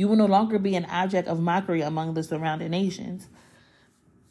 You 0.00 0.08
will 0.08 0.16
no 0.16 0.24
longer 0.24 0.58
be 0.58 0.76
an 0.76 0.86
object 0.86 1.28
of 1.28 1.40
mockery 1.40 1.82
among 1.82 2.14
the 2.14 2.22
surrounding 2.22 2.70
nations. 2.70 3.28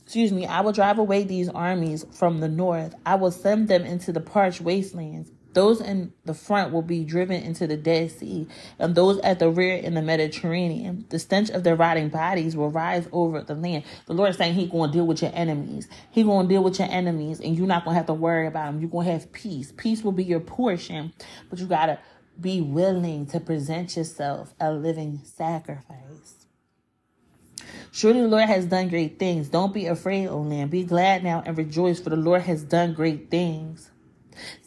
Excuse 0.02 0.32
me, 0.32 0.48
I 0.48 0.62
will 0.62 0.72
drive 0.72 0.98
away 0.98 1.24
these 1.24 1.48
armies 1.48 2.08
from 2.12 2.40
the 2.40 2.48
north. 2.48 2.96
I 3.06 3.14
will 3.14 3.30
send 3.30 3.68
them 3.68 3.86
into 3.86 4.12
the 4.12 4.20
parched 4.20 4.62
wastelands. 4.62 5.30
Those 5.54 5.80
in 5.80 6.12
the 6.26 6.34
front 6.34 6.74
will 6.74 6.82
be 6.82 7.04
driven 7.04 7.44
into 7.44 7.68
the 7.68 7.78
Dead 7.78 8.10
Sea, 8.10 8.48
and 8.80 8.96
those 8.96 9.20
at 9.20 9.38
the 9.38 9.52
rear 9.52 9.76
in 9.76 9.94
the 9.94 10.02
Mediterranean. 10.02 11.06
The 11.10 11.20
stench 11.20 11.52
of 11.52 11.64
their 11.64 11.76
rotting 11.76 12.10
bodies 12.10 12.56
will 12.56 12.72
rise 12.72 13.08
over 13.12 13.44
the 13.44 13.54
land. 13.54 13.84
The 14.08 14.14
Lord 14.14 14.32
is 14.32 14.38
saying 14.38 14.56
He's 14.56 14.70
going 14.70 14.90
to 14.90 14.98
deal 14.98 15.06
with 15.06 15.22
your 15.22 15.32
enemies. 15.36 15.88
He's 16.10 16.26
going 16.26 16.48
to 16.48 16.52
deal 16.52 16.64
with 16.64 16.80
your 16.80 16.90
enemies, 16.90 17.42
and 17.42 17.56
you're 17.56 17.68
not 17.68 17.86
going 17.86 17.94
to 17.94 18.00
have 18.00 18.08
to 18.08 18.14
worry 18.16 18.48
about 18.48 18.72
them. 18.72 18.82
You're 18.82 18.90
going 18.90 19.06
to 19.06 19.12
have 19.12 19.32
peace. 19.32 19.72
Peace 19.78 20.04
will 20.04 20.14
be 20.14 20.24
your 20.24 20.40
portion, 20.40 21.14
but 21.52 21.60
you 21.60 21.68
got 21.68 21.86
to 21.86 22.00
be 22.40 22.62
willing 22.62 23.26
to 23.28 23.40
present 23.40 23.96
yourself 23.98 24.54
a 24.60 24.72
living 24.72 25.22
sacrifice. 25.24 26.48
Surely 27.92 28.22
the 28.22 28.28
Lord 28.28 28.46
has 28.46 28.66
done 28.66 28.90
great 28.90 29.20
things. 29.20 29.50
Don't 29.50 29.74
be 29.74 29.88
afraid, 29.88 30.28
O 30.28 30.40
land. 30.42 30.72
Be 30.72 30.84
glad 30.84 31.24
now 31.24 31.44
and 31.46 31.58
rejoice, 31.58 32.00
for 32.00 32.10
the 32.10 32.16
Lord 32.16 32.44
has 32.44 32.64
done 32.64 32.94
great 32.94 33.30
things. 33.30 33.90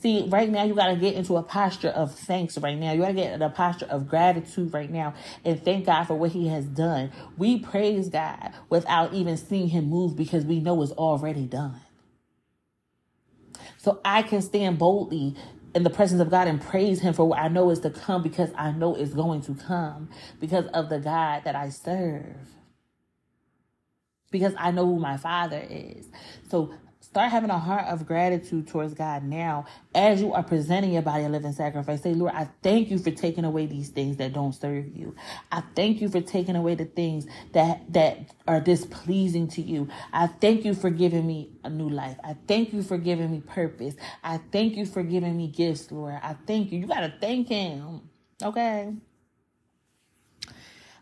See, 0.01 0.27
right 0.29 0.51
now 0.51 0.65
you 0.65 0.75
got 0.75 0.89
to 0.89 0.97
get 0.97 1.15
into 1.15 1.37
a 1.37 1.43
posture 1.43 1.89
of 1.89 2.15
thanks 2.15 2.59
right 2.59 2.77
now. 2.77 2.93
You 2.93 3.01
got 3.01 3.09
to 3.09 3.15
get 3.15 3.33
in 3.33 3.43
a 3.43 3.49
posture 3.51 3.87
of 3.87 4.09
gratitude 4.09 4.73
right 4.73 4.91
now 4.91 5.15
and 5.45 5.65
thank 5.65 5.87
God 5.87 6.05
for 6.05 6.15
what 6.15 6.33
he 6.33 6.49
has 6.49 6.67
done. 6.67 7.11
We 7.39 7.59
praise 7.59 8.09
God 8.09 8.53
without 8.69 9.15
even 9.15 9.37
seeing 9.37 9.69
him 9.69 9.89
move 9.89 10.17
because 10.17 10.45
we 10.45 10.61
know 10.61 10.83
it's 10.83 10.93
already 10.93 11.47
done. 11.47 11.81
So 13.79 14.01
I 14.05 14.23
can 14.23 14.43
stand 14.43 14.79
boldly 14.79 15.35
in 15.75 15.85
the 15.85 15.91
presence 15.91 16.21
of 16.21 16.31
God 16.31 16.49
and 16.49 16.61
praise 16.61 17.01
him 17.01 17.15
for 17.15 17.27
what 17.27 17.39
I 17.41 17.49
know 17.49 17.71
is 17.71 17.81
to 17.81 17.91
come 17.91 18.23
because 18.23 18.51
I 18.57 18.73
know 18.73 18.95
it's 18.97 19.15
going 19.15 19.43
to 19.43 19.55
come 19.55 20.11
because 20.41 20.67
of 20.69 20.91
the 20.91 20.99
God 21.01 21.45
that 21.45 21.57
I 21.57 21.71
serve. 21.71 22.37
Because 24.31 24.55
I 24.59 24.73
know 24.73 24.87
who 24.87 24.99
my 25.01 25.17
father 25.19 25.65
is. 25.71 26.09
So 26.51 26.75
Start 27.13 27.31
having 27.31 27.51
a 27.51 27.59
heart 27.59 27.89
of 27.89 28.07
gratitude 28.07 28.69
towards 28.69 28.95
God 28.95 29.23
now 29.23 29.67
as 29.95 30.23
you 30.23 30.33
are 30.33 30.43
presenting 30.43 30.95
your 30.95 31.03
body 31.03 31.25
a 31.25 31.29
living 31.29 31.53
sacrifice. 31.53 32.01
Say, 32.01 32.15
Lord, 32.15 32.33
I 32.35 32.49
thank 32.63 32.91
you 32.91 32.99
for 32.99 33.11
taking 33.11 33.45
away 33.45 33.67
these 33.67 33.91
things 33.91 34.17
that 34.17 34.33
don't 34.33 34.55
serve 34.55 34.97
you. 34.97 35.15
I 35.53 35.63
thank 35.77 36.01
you 36.01 36.09
for 36.09 36.23
taking 36.23 36.57
away 36.57 36.75
the 36.75 36.87
things 36.87 37.27
that, 37.53 37.93
that 37.93 38.35
are 38.49 38.61
displeasing 38.61 39.47
to 39.49 39.61
you. 39.61 39.91
I 40.11 40.27
thank 40.29 40.65
you 40.65 40.73
for 40.73 40.89
giving 40.89 41.27
me 41.27 41.51
a 41.63 41.69
new 41.69 41.91
life. 41.91 42.17
I 42.25 42.35
thank 42.49 42.73
you 42.73 42.83
for 42.83 42.97
giving 42.97 43.31
me 43.31 43.43
purpose. 43.43 43.95
I 44.25 44.41
thank 44.51 44.77
you 44.77 44.87
for 44.87 45.03
giving 45.03 45.37
me 45.37 45.49
gifts, 45.49 45.93
Lord. 45.93 46.19
I 46.23 46.35
thank 46.47 46.73
you. 46.73 46.79
You 46.79 46.87
got 46.87 47.01
to 47.01 47.13
thank 47.21 47.49
Him. 47.49 48.09
Okay. 48.43 48.91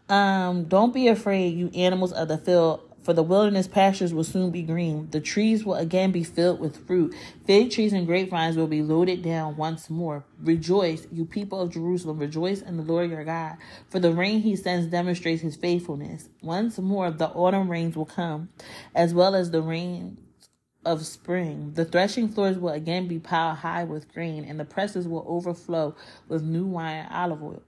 Um, 0.08 0.64
don't 0.64 0.92
be 0.92 1.06
afraid, 1.06 1.56
you 1.56 1.70
animals 1.72 2.12
of 2.12 2.26
the 2.26 2.38
field 2.38 2.89
for 3.02 3.12
the 3.12 3.22
wilderness 3.22 3.68
pastures 3.68 4.12
will 4.12 4.24
soon 4.24 4.50
be 4.50 4.62
green. 4.62 5.08
The 5.10 5.20
trees 5.20 5.64
will 5.64 5.74
again 5.74 6.12
be 6.12 6.24
filled 6.24 6.60
with 6.60 6.86
fruit. 6.86 7.14
Fig 7.46 7.70
trees 7.70 7.92
and 7.92 8.06
grapevines 8.06 8.56
will 8.56 8.66
be 8.66 8.82
loaded 8.82 9.22
down 9.22 9.56
once 9.56 9.88
more. 9.88 10.24
Rejoice, 10.40 11.06
you 11.10 11.24
people 11.24 11.60
of 11.60 11.72
Jerusalem, 11.72 12.18
rejoice 12.18 12.62
in 12.62 12.76
the 12.76 12.82
Lord 12.82 13.10
your 13.10 13.24
God. 13.24 13.56
For 13.88 13.98
the 13.98 14.12
rain 14.12 14.40
he 14.40 14.56
sends 14.56 14.86
demonstrates 14.86 15.42
his 15.42 15.56
faithfulness. 15.56 16.28
Once 16.42 16.78
more 16.78 17.10
the 17.10 17.28
autumn 17.28 17.70
rains 17.70 17.96
will 17.96 18.06
come, 18.06 18.50
as 18.94 19.14
well 19.14 19.34
as 19.34 19.50
the 19.50 19.62
rain 19.62 20.18
of 20.84 21.04
spring. 21.04 21.72
The 21.74 21.84
threshing 21.84 22.28
floors 22.28 22.58
will 22.58 22.70
again 22.70 23.06
be 23.06 23.18
piled 23.18 23.58
high 23.58 23.84
with 23.84 24.12
grain, 24.12 24.44
and 24.44 24.58
the 24.58 24.64
presses 24.64 25.06
will 25.06 25.24
overflow 25.26 25.94
with 26.28 26.42
new 26.42 26.66
wine 26.66 27.04
and 27.04 27.12
olive 27.12 27.42
oil. 27.42 27.62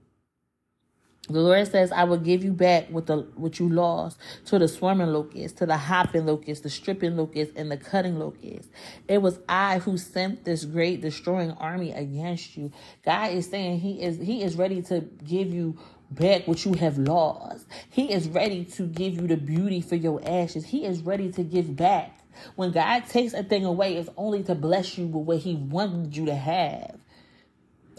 The 1.29 1.39
Lord 1.39 1.65
says, 1.67 1.91
I 1.93 2.03
will 2.03 2.17
give 2.17 2.43
you 2.43 2.51
back 2.51 2.89
what 2.89 3.07
the 3.07 3.19
what 3.35 3.57
you 3.57 3.69
lost 3.69 4.19
to 4.45 4.59
the 4.59 4.67
swarming 4.67 5.07
locust, 5.07 5.57
to 5.57 5.65
the 5.65 5.77
hopping 5.77 6.25
locust, 6.25 6.63
the 6.63 6.69
stripping 6.69 7.15
locust, 7.15 7.53
and 7.55 7.71
the 7.71 7.77
cutting 7.77 8.19
locust. 8.19 8.69
It 9.07 9.21
was 9.21 9.39
I 9.47 9.79
who 9.79 9.97
sent 9.97 10.43
this 10.43 10.65
great 10.65 11.01
destroying 11.01 11.51
army 11.51 11.93
against 11.93 12.57
you. 12.57 12.71
God 13.05 13.31
is 13.31 13.49
saying 13.49 13.79
He 13.79 14.03
is 14.03 14.19
He 14.19 14.43
is 14.43 14.57
ready 14.57 14.81
to 14.83 14.99
give 15.25 15.53
you 15.53 15.79
back 16.11 16.45
what 16.45 16.65
you 16.65 16.73
have 16.73 16.97
lost. 16.97 17.67
He 17.89 18.11
is 18.11 18.27
ready 18.27 18.65
to 18.65 18.85
give 18.85 19.15
you 19.15 19.25
the 19.25 19.37
beauty 19.37 19.79
for 19.79 19.95
your 19.95 20.21
ashes. 20.27 20.65
He 20.65 20.85
is 20.85 21.01
ready 21.03 21.31
to 21.31 21.43
give 21.43 21.75
back. 21.75 22.19
When 22.57 22.71
God 22.71 23.05
takes 23.07 23.33
a 23.33 23.43
thing 23.43 23.63
away, 23.63 23.95
it's 23.95 24.09
only 24.17 24.43
to 24.43 24.55
bless 24.55 24.97
you 24.97 25.07
with 25.07 25.25
what 25.25 25.37
He 25.39 25.55
wanted 25.55 26.17
you 26.17 26.25
to 26.25 26.35
have 26.35 26.97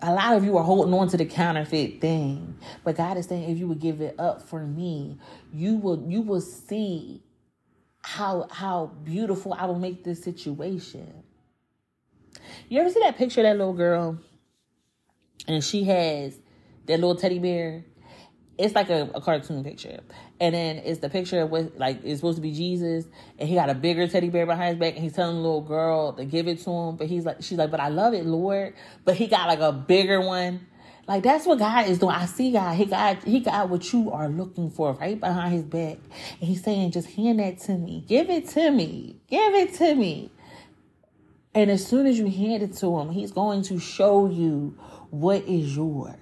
a 0.07 0.13
lot 0.13 0.37
of 0.37 0.45
you 0.45 0.57
are 0.57 0.65
holding 0.65 0.93
on 0.95 1.09
to 1.09 1.17
the 1.17 1.25
counterfeit 1.25 2.01
thing 2.01 2.57
but 2.85 2.97
god 2.97 3.17
is 3.17 3.27
saying 3.27 3.51
if 3.51 3.59
you 3.59 3.67
would 3.67 3.81
give 3.81 4.01
it 4.01 4.15
up 4.19 4.43
for 4.43 4.65
me 4.67 5.19
you 5.53 5.77
will 5.77 6.05
you 6.09 6.21
will 6.21 6.41
see 6.41 7.23
how 8.03 8.47
how 8.51 8.87
beautiful 9.03 9.55
i 9.55 9.65
will 9.65 9.79
make 9.79 10.05
this 10.05 10.23
situation. 10.23 11.25
You 12.69 12.81
ever 12.81 12.91
see 12.91 13.01
that 13.01 13.17
picture 13.17 13.41
of 13.41 13.45
that 13.45 13.57
little 13.57 13.73
girl? 13.73 14.19
And 15.49 15.65
she 15.65 15.85
has 15.85 16.39
that 16.87 17.01
little 17.01 17.17
teddy 17.17 17.39
bear 17.39 17.85
it's 18.57 18.75
like 18.75 18.91
a, 18.91 19.11
a, 19.15 19.21
cartoon 19.21 19.65
picture. 19.65 20.01
And 20.41 20.55
then 20.55 20.77
it's 20.79 21.01
the 21.01 21.09
picture 21.09 21.41
of 21.41 21.51
what 21.51 21.77
like 21.79 22.05
it's 22.05 22.21
supposed 22.21 22.37
to 22.37 22.43
be 22.43 22.53
Jesus 22.53 23.07
and 23.39 23.49
he 23.49 23.55
got 23.55 23.69
a 23.69 23.75
bigger 23.75 24.07
teddy 24.07 24.29
bear 24.29 24.47
behind 24.47 24.71
his 24.71 24.79
back 24.79 24.95
and 24.95 25.03
he's 25.03 25.15
telling 25.15 25.37
the 25.37 25.43
little 25.43 25.61
girl 25.61 26.13
to 26.13 26.25
give 26.25 26.47
it 26.47 26.61
to 26.61 26.71
him. 26.71 26.97
But 26.97 27.09
he's 27.09 27.25
like 27.25 27.43
she's 27.43 27.59
like, 27.59 27.71
But 27.71 27.81
I 27.81 27.89
love 27.89 28.15
it, 28.15 28.25
Lord. 28.25 28.75
But 29.05 29.17
he 29.17 29.27
got 29.27 29.49
like 29.49 29.61
a 29.61 29.73
bigger 29.73 30.21
one. 30.21 30.67
Like 31.07 31.23
that's 31.23 31.47
what 31.47 31.59
God 31.59 31.89
is 31.89 31.99
doing. 31.99 32.15
I 32.15 32.27
see 32.27 32.53
God. 32.53 32.77
He 32.77 32.87
got 32.87 33.25
he 33.25 33.41
got 33.41 33.69
what 33.69 33.93
you 33.93 34.11
are 34.13 34.29
looking 34.29 34.71
for 34.71 34.93
right 34.93 35.19
behind 35.19 35.53
his 35.53 35.65
back. 35.65 35.99
And 36.41 36.49
he's 36.49 36.63
saying, 36.63 36.93
just 36.93 37.11
hand 37.11 37.41
that 37.41 37.59
to 37.61 37.73
me. 37.73 38.05
Give 38.07 38.31
it 38.31 38.49
to 38.51 38.71
me. 38.71 39.17
Give 39.29 39.55
it 39.55 39.75
to 39.75 39.95
me. 39.95 40.31
And 41.57 41.71
as 41.71 41.87
soon 41.87 42.07
as 42.07 42.19
you 42.19 42.27
hand 42.27 42.63
it 42.63 42.73
to 42.79 42.99
him, 42.99 43.11
he's 43.11 43.31
going 43.31 43.63
to 43.65 43.79
show 43.79 44.27
you 44.27 44.77
what 45.11 45.43
is 45.45 45.77
yours 45.77 46.17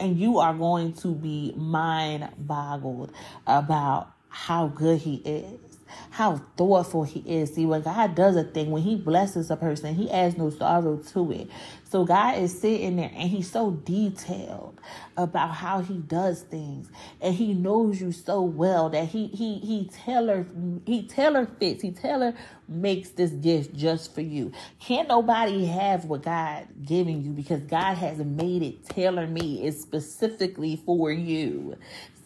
and 0.00 0.18
you 0.18 0.38
are 0.38 0.54
going 0.54 0.92
to 0.94 1.14
be 1.14 1.52
mind 1.56 2.28
boggled 2.38 3.12
about 3.46 4.12
how 4.28 4.68
good 4.68 5.00
he 5.00 5.16
is 5.16 5.67
how 6.10 6.40
thoughtful 6.56 7.04
he 7.04 7.20
is. 7.20 7.54
See, 7.54 7.66
when 7.66 7.82
God 7.82 8.14
does 8.14 8.36
a 8.36 8.44
thing, 8.44 8.70
when 8.70 8.82
he 8.82 8.96
blesses 8.96 9.50
a 9.50 9.56
person, 9.56 9.94
he 9.94 10.10
adds 10.10 10.36
no 10.36 10.50
sorrow 10.50 10.96
to 10.96 11.32
it. 11.32 11.48
So 11.84 12.04
God 12.04 12.38
is 12.38 12.58
sitting 12.60 12.96
there 12.96 13.10
and 13.14 13.30
he's 13.30 13.50
so 13.50 13.70
detailed 13.70 14.78
about 15.16 15.54
how 15.54 15.80
he 15.80 15.98
does 15.98 16.42
things. 16.42 16.90
And 17.20 17.34
he 17.34 17.54
knows 17.54 18.00
you 18.00 18.12
so 18.12 18.42
well 18.42 18.90
that 18.90 19.08
he 19.08 19.28
he 19.28 19.58
he 19.58 19.90
tailor 20.04 20.46
he 20.86 21.06
tailor 21.06 21.46
fits, 21.58 21.82
he 21.82 21.92
tailor 21.92 22.34
makes 22.68 23.10
this 23.10 23.30
gift 23.30 23.74
just 23.74 24.14
for 24.14 24.20
you. 24.20 24.52
Can't 24.80 25.08
nobody 25.08 25.66
have 25.66 26.04
what 26.04 26.22
God 26.22 26.68
giving 26.84 27.22
you 27.22 27.30
because 27.30 27.62
God 27.62 27.94
has 27.94 28.18
made 28.18 28.62
it 28.62 28.84
tailor 28.84 29.26
made. 29.26 29.64
It's 29.64 29.80
specifically 29.80 30.76
for 30.84 31.10
you. 31.10 31.76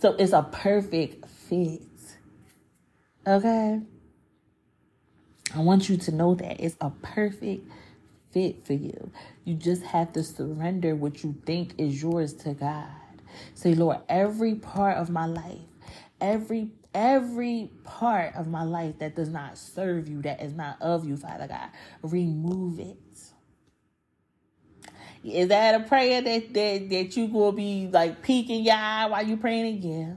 So 0.00 0.14
it's 0.14 0.32
a 0.32 0.42
perfect 0.42 1.28
fit. 1.28 1.82
Okay? 3.26 3.80
I 5.54 5.60
want 5.60 5.88
you 5.88 5.96
to 5.98 6.12
know 6.12 6.34
that 6.36 6.60
it's 6.60 6.76
a 6.80 6.90
perfect 6.90 7.68
fit 8.32 8.66
for 8.66 8.74
you. 8.74 9.10
You 9.44 9.54
just 9.54 9.82
have 9.84 10.12
to 10.14 10.24
surrender 10.24 10.96
what 10.96 11.24
you 11.24 11.34
think 11.46 11.74
is 11.78 12.02
yours 12.02 12.34
to 12.34 12.54
God. 12.54 12.88
Say, 13.54 13.74
Lord, 13.74 13.98
every 14.08 14.56
part 14.56 14.96
of 14.98 15.10
my 15.10 15.26
life, 15.26 15.58
every 16.20 16.70
every 16.94 17.70
part 17.84 18.34
of 18.36 18.48
my 18.48 18.64
life 18.64 18.98
that 19.00 19.16
does 19.16 19.30
not 19.30 19.58
serve 19.58 20.08
you, 20.08 20.22
that 20.22 20.42
is 20.42 20.54
not 20.54 20.80
of 20.82 21.06
you, 21.06 21.16
Father 21.16 21.48
God, 21.48 21.68
remove 22.02 22.80
it. 22.80 22.98
Is 25.24 25.48
that 25.48 25.80
a 25.80 25.84
prayer 25.84 26.22
that 26.22 26.54
that, 26.54 26.90
that 26.90 27.16
you 27.16 27.26
will 27.26 27.52
be 27.52 27.88
like 27.92 28.22
peeking 28.22 28.64
your 28.64 28.76
eye 28.76 29.06
while 29.06 29.26
you 29.26 29.36
praying? 29.36 29.82
Yeah. 29.82 30.14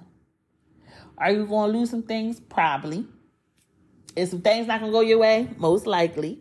Are 1.17 1.31
you 1.31 1.45
going 1.45 1.71
to 1.71 1.77
lose 1.77 1.89
some 1.89 2.03
things? 2.03 2.39
Probably. 2.39 3.05
Is 4.15 4.31
some 4.31 4.41
things 4.41 4.67
not 4.67 4.79
going 4.79 4.91
to 4.91 4.95
go 4.95 5.01
your 5.01 5.19
way? 5.19 5.49
Most 5.57 5.87
likely. 5.87 6.39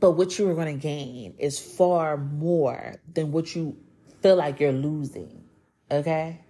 But 0.00 0.12
what 0.12 0.38
you 0.38 0.48
are 0.50 0.54
going 0.54 0.74
to 0.74 0.80
gain 0.80 1.34
is 1.38 1.58
far 1.58 2.16
more 2.16 2.96
than 3.12 3.32
what 3.32 3.54
you 3.54 3.76
feel 4.22 4.36
like 4.36 4.60
you're 4.60 4.72
losing. 4.72 5.44
Okay? 5.90 6.40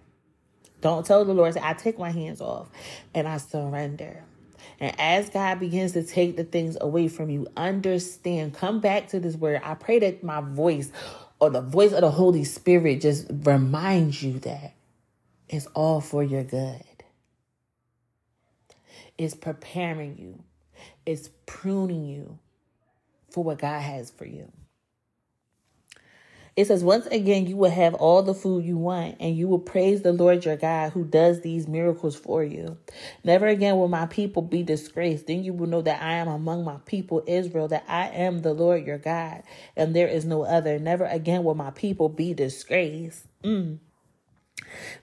Don't 0.81 1.05
tell 1.05 1.25
the 1.25 1.33
Lord, 1.33 1.53
say, 1.53 1.61
I 1.63 1.73
take 1.73 1.97
my 1.97 2.11
hands 2.11 2.41
off 2.41 2.69
and 3.13 3.27
I 3.27 3.37
surrender. 3.37 4.23
And 4.79 4.93
as 4.99 5.29
God 5.29 5.59
begins 5.59 5.93
to 5.93 6.03
take 6.03 6.37
the 6.37 6.43
things 6.43 6.77
away 6.79 7.07
from 7.07 7.29
you, 7.29 7.47
understand, 7.57 8.53
come 8.53 8.79
back 8.79 9.07
to 9.09 9.19
this 9.19 9.35
word. 9.35 9.61
I 9.63 9.73
pray 9.73 9.99
that 9.99 10.23
my 10.23 10.41
voice 10.41 10.91
or 11.39 11.49
the 11.49 11.61
voice 11.61 11.93
of 11.93 12.01
the 12.01 12.11
Holy 12.11 12.43
Spirit 12.43 13.01
just 13.01 13.27
reminds 13.29 14.21
you 14.21 14.39
that 14.39 14.73
it's 15.49 15.67
all 15.67 16.01
for 16.01 16.23
your 16.23 16.43
good. 16.43 16.83
It's 19.17 19.35
preparing 19.35 20.17
you, 20.17 20.43
it's 21.05 21.29
pruning 21.45 22.05
you 22.05 22.39
for 23.29 23.43
what 23.43 23.59
God 23.59 23.81
has 23.81 24.11
for 24.11 24.25
you. 24.25 24.51
It 26.57 26.65
says, 26.65 26.83
Once 26.83 27.05
again, 27.07 27.45
you 27.45 27.55
will 27.55 27.69
have 27.69 27.93
all 27.93 28.23
the 28.23 28.33
food 28.33 28.65
you 28.65 28.77
want, 28.77 29.17
and 29.19 29.37
you 29.37 29.47
will 29.47 29.59
praise 29.59 30.01
the 30.01 30.11
Lord 30.11 30.43
your 30.43 30.57
God 30.57 30.91
who 30.91 31.05
does 31.05 31.41
these 31.41 31.67
miracles 31.67 32.15
for 32.15 32.43
you. 32.43 32.77
Never 33.23 33.45
again 33.45 33.77
will 33.77 33.87
my 33.87 34.07
people 34.07 34.41
be 34.41 34.63
disgraced. 34.63 35.27
Then 35.27 35.43
you 35.43 35.53
will 35.53 35.67
know 35.67 35.83
that 35.83 36.01
I 36.01 36.13
am 36.13 36.27
among 36.27 36.65
my 36.65 36.77
people, 36.85 37.23
Israel, 37.27 37.67
that 37.67 37.85
I 37.87 38.07
am 38.07 38.41
the 38.41 38.53
Lord 38.53 38.87
your 38.87 38.97
God, 38.97 39.43
and 39.75 39.95
there 39.95 40.07
is 40.07 40.25
no 40.25 40.43
other. 40.43 40.79
Never 40.79 41.05
again 41.05 41.43
will 41.43 41.53
my 41.53 41.69
people 41.69 42.09
be 42.09 42.33
disgraced. 42.33 43.27
Mm. 43.43 43.77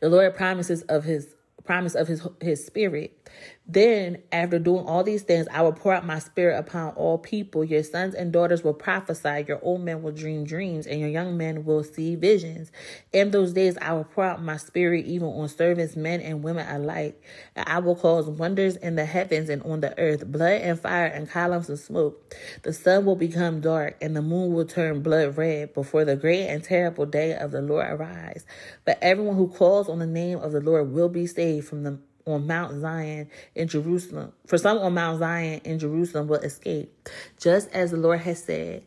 The 0.00 0.08
Lord 0.08 0.34
promises 0.34 0.82
of 0.82 1.04
his 1.04 1.36
promise 1.64 1.94
of 1.94 2.08
his 2.08 2.26
his 2.40 2.66
spirit 2.66 3.23
then, 3.66 4.18
after 4.30 4.58
doing 4.58 4.84
all 4.86 5.02
these 5.02 5.22
things, 5.22 5.48
I 5.50 5.62
will 5.62 5.72
pour 5.72 5.94
out 5.94 6.04
my 6.04 6.18
spirit 6.18 6.58
upon 6.58 6.92
all 6.96 7.16
people. 7.16 7.64
Your 7.64 7.82
sons 7.82 8.14
and 8.14 8.30
daughters 8.30 8.62
will 8.62 8.74
prophesy, 8.74 9.46
your 9.48 9.58
old 9.62 9.80
men 9.80 10.02
will 10.02 10.12
dream 10.12 10.44
dreams, 10.44 10.86
and 10.86 11.00
your 11.00 11.08
young 11.08 11.38
men 11.38 11.64
will 11.64 11.82
see 11.82 12.14
visions. 12.14 12.70
In 13.14 13.30
those 13.30 13.54
days, 13.54 13.78
I 13.80 13.94
will 13.94 14.04
pour 14.04 14.24
out 14.24 14.42
my 14.42 14.58
spirit 14.58 15.06
even 15.06 15.28
on 15.28 15.48
servants, 15.48 15.96
men 15.96 16.20
and 16.20 16.42
women 16.42 16.68
alike. 16.68 17.22
I 17.56 17.78
will 17.78 17.96
cause 17.96 18.26
wonders 18.26 18.76
in 18.76 18.96
the 18.96 19.06
heavens 19.06 19.48
and 19.48 19.62
on 19.62 19.80
the 19.80 19.98
earth, 19.98 20.26
blood 20.26 20.60
and 20.60 20.78
fire 20.78 21.06
and 21.06 21.28
columns 21.28 21.70
of 21.70 21.78
smoke. 21.78 22.34
The 22.64 22.72
sun 22.74 23.06
will 23.06 23.16
become 23.16 23.62
dark, 23.62 23.96
and 24.02 24.14
the 24.14 24.22
moon 24.22 24.52
will 24.52 24.66
turn 24.66 25.00
blood 25.00 25.38
red 25.38 25.72
before 25.72 26.04
the 26.04 26.16
great 26.16 26.48
and 26.48 26.62
terrible 26.62 27.06
day 27.06 27.34
of 27.34 27.50
the 27.50 27.62
Lord 27.62 27.86
arise. 27.90 28.44
But 28.84 28.98
everyone 29.00 29.36
who 29.36 29.48
calls 29.48 29.88
on 29.88 30.00
the 30.00 30.06
name 30.06 30.38
of 30.38 30.52
the 30.52 30.60
Lord 30.60 30.92
will 30.92 31.08
be 31.08 31.26
saved 31.26 31.66
from 31.66 31.84
the 31.84 31.98
on 32.26 32.46
Mount 32.46 32.80
Zion 32.80 33.28
in 33.54 33.68
Jerusalem. 33.68 34.32
For 34.46 34.58
some 34.58 34.78
on 34.78 34.94
Mount 34.94 35.18
Zion 35.18 35.60
in 35.64 35.78
Jerusalem 35.78 36.28
will 36.28 36.40
escape. 36.40 37.08
Just 37.38 37.70
as 37.72 37.90
the 37.90 37.96
Lord 37.96 38.20
has 38.20 38.42
said, 38.42 38.82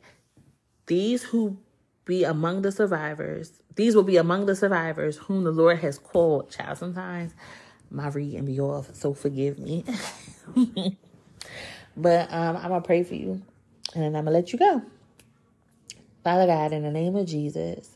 these 0.88 1.24
who 1.24 1.58
be 2.06 2.24
among 2.24 2.62
the 2.62 2.72
survivors, 2.72 3.52
these 3.76 3.96
will 3.96 4.04
be 4.04 4.18
among 4.18 4.46
the 4.46 4.56
survivors 4.56 5.18
whom 5.18 5.44
the 5.44 5.52
Lord 5.52 5.80
has 5.80 6.00
called. 6.00 6.50
Child, 6.50 6.78
sometimes 6.78 7.34
my 7.92 8.10
reading 8.10 8.46
be 8.46 8.60
off, 8.60 8.96
so 8.96 9.14
forgive 9.14 9.60
me. 9.60 9.84
but 11.98 12.32
um, 12.34 12.58
I'm 12.58 12.70
gonna 12.70 12.82
pray 12.82 13.04
for 13.04 13.16
you, 13.16 13.42
and 13.94 14.04
then 14.04 14.16
I'm 14.16 14.26
gonna 14.26 14.32
let 14.32 14.54
you 14.54 14.60
go. 14.60 14.82
Father 16.24 16.48
God, 16.48 16.74
in 16.74 16.84
the 16.84 16.92
name 16.92 17.16
of 17.16 17.26
Jesus, 17.28 17.90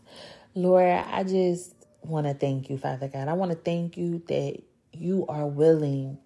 Lord, 0.55 0.85
I 0.85 1.23
just 1.23 1.73
want 2.03 2.27
to 2.27 2.33
thank 2.33 2.69
you, 2.69 2.77
Father 2.77 3.07
God. 3.07 3.27
I 3.27 3.33
want 3.33 3.51
to 3.51 3.57
thank 3.57 3.97
you 3.97 4.21
that 4.27 4.61
you 4.93 5.25
are 5.29 5.47
willing 5.47 6.19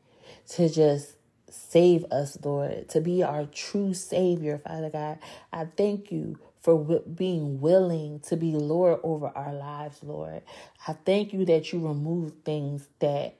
to 0.52 0.70
just 0.70 1.16
save 1.50 2.06
us, 2.12 2.38
Lord, 2.44 2.90
to 2.90 3.02
be 3.02 3.24
our 3.24 3.46
true 3.46 3.94
Savior, 3.94 4.60
Father 4.60 4.90
God. 4.90 5.20
I 5.54 5.66
thank 5.78 6.12
you 6.12 6.40
for 6.62 6.78
being 7.02 7.62
willing 7.62 8.22
to 8.22 8.38
be 8.38 8.54
Lord 8.54 9.00
over 9.04 9.28
our 9.30 9.54
lives, 9.54 10.04
Lord. 10.04 10.44
I 10.88 10.94
thank 10.94 11.34
you 11.34 11.46
that 11.46 11.74
you 11.74 11.88
remove 11.88 12.34
things 12.46 12.90
that 13.00 13.36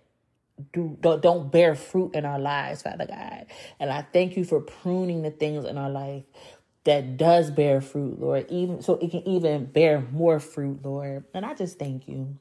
do 0.74 0.98
don't, 1.02 1.22
don't 1.22 1.52
bear 1.52 1.76
fruit 1.76 2.16
in 2.16 2.26
our 2.26 2.40
lives, 2.40 2.84
Father 2.84 3.08
God. 3.08 3.48
And 3.80 3.92
I 3.92 4.04
thank 4.04 4.38
you 4.38 4.46
for 4.46 4.62
pruning 4.62 5.24
the 5.24 5.32
things 5.32 5.66
in 5.66 5.78
our 5.78 5.90
life 5.90 6.24
that 6.86 7.18
does 7.18 7.52
bear 7.52 7.82
fruit, 7.82 8.20
Lord, 8.20 8.48
even 8.50 8.82
so 8.82 8.96
it 8.96 9.12
can 9.12 9.28
even 9.28 9.66
bear 9.66 10.02
more 10.12 10.40
fruit, 10.40 10.82
Lord. 10.84 11.26
And 11.34 11.46
I 11.46 11.54
just 11.56 11.80
thank 11.80 12.08
you. 12.08 12.38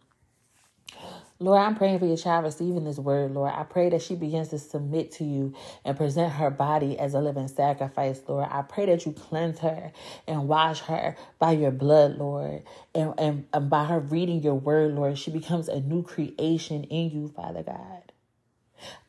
Lord, 1.44 1.60
I'm 1.60 1.74
praying 1.74 1.98
for 1.98 2.06
your 2.06 2.16
child 2.16 2.46
receiving 2.46 2.84
this 2.84 2.98
word, 2.98 3.32
Lord. 3.32 3.52
I 3.54 3.64
pray 3.64 3.90
that 3.90 4.00
she 4.00 4.14
begins 4.14 4.48
to 4.48 4.58
submit 4.58 5.12
to 5.12 5.24
you 5.24 5.52
and 5.84 5.94
present 5.94 6.32
her 6.32 6.48
body 6.48 6.98
as 6.98 7.12
a 7.12 7.20
living 7.20 7.48
sacrifice, 7.48 8.22
Lord. 8.26 8.48
I 8.50 8.62
pray 8.62 8.86
that 8.86 9.04
you 9.04 9.12
cleanse 9.12 9.58
her 9.58 9.92
and 10.26 10.48
wash 10.48 10.80
her 10.80 11.16
by 11.38 11.52
your 11.52 11.70
blood, 11.70 12.16
Lord. 12.16 12.62
And, 12.94 13.12
and, 13.18 13.46
and 13.52 13.68
by 13.68 13.84
her 13.84 14.00
reading 14.00 14.42
your 14.42 14.54
word, 14.54 14.94
Lord, 14.94 15.18
she 15.18 15.30
becomes 15.30 15.68
a 15.68 15.80
new 15.80 16.02
creation 16.02 16.84
in 16.84 17.10
you, 17.10 17.28
Father 17.28 17.62
God. 17.62 18.12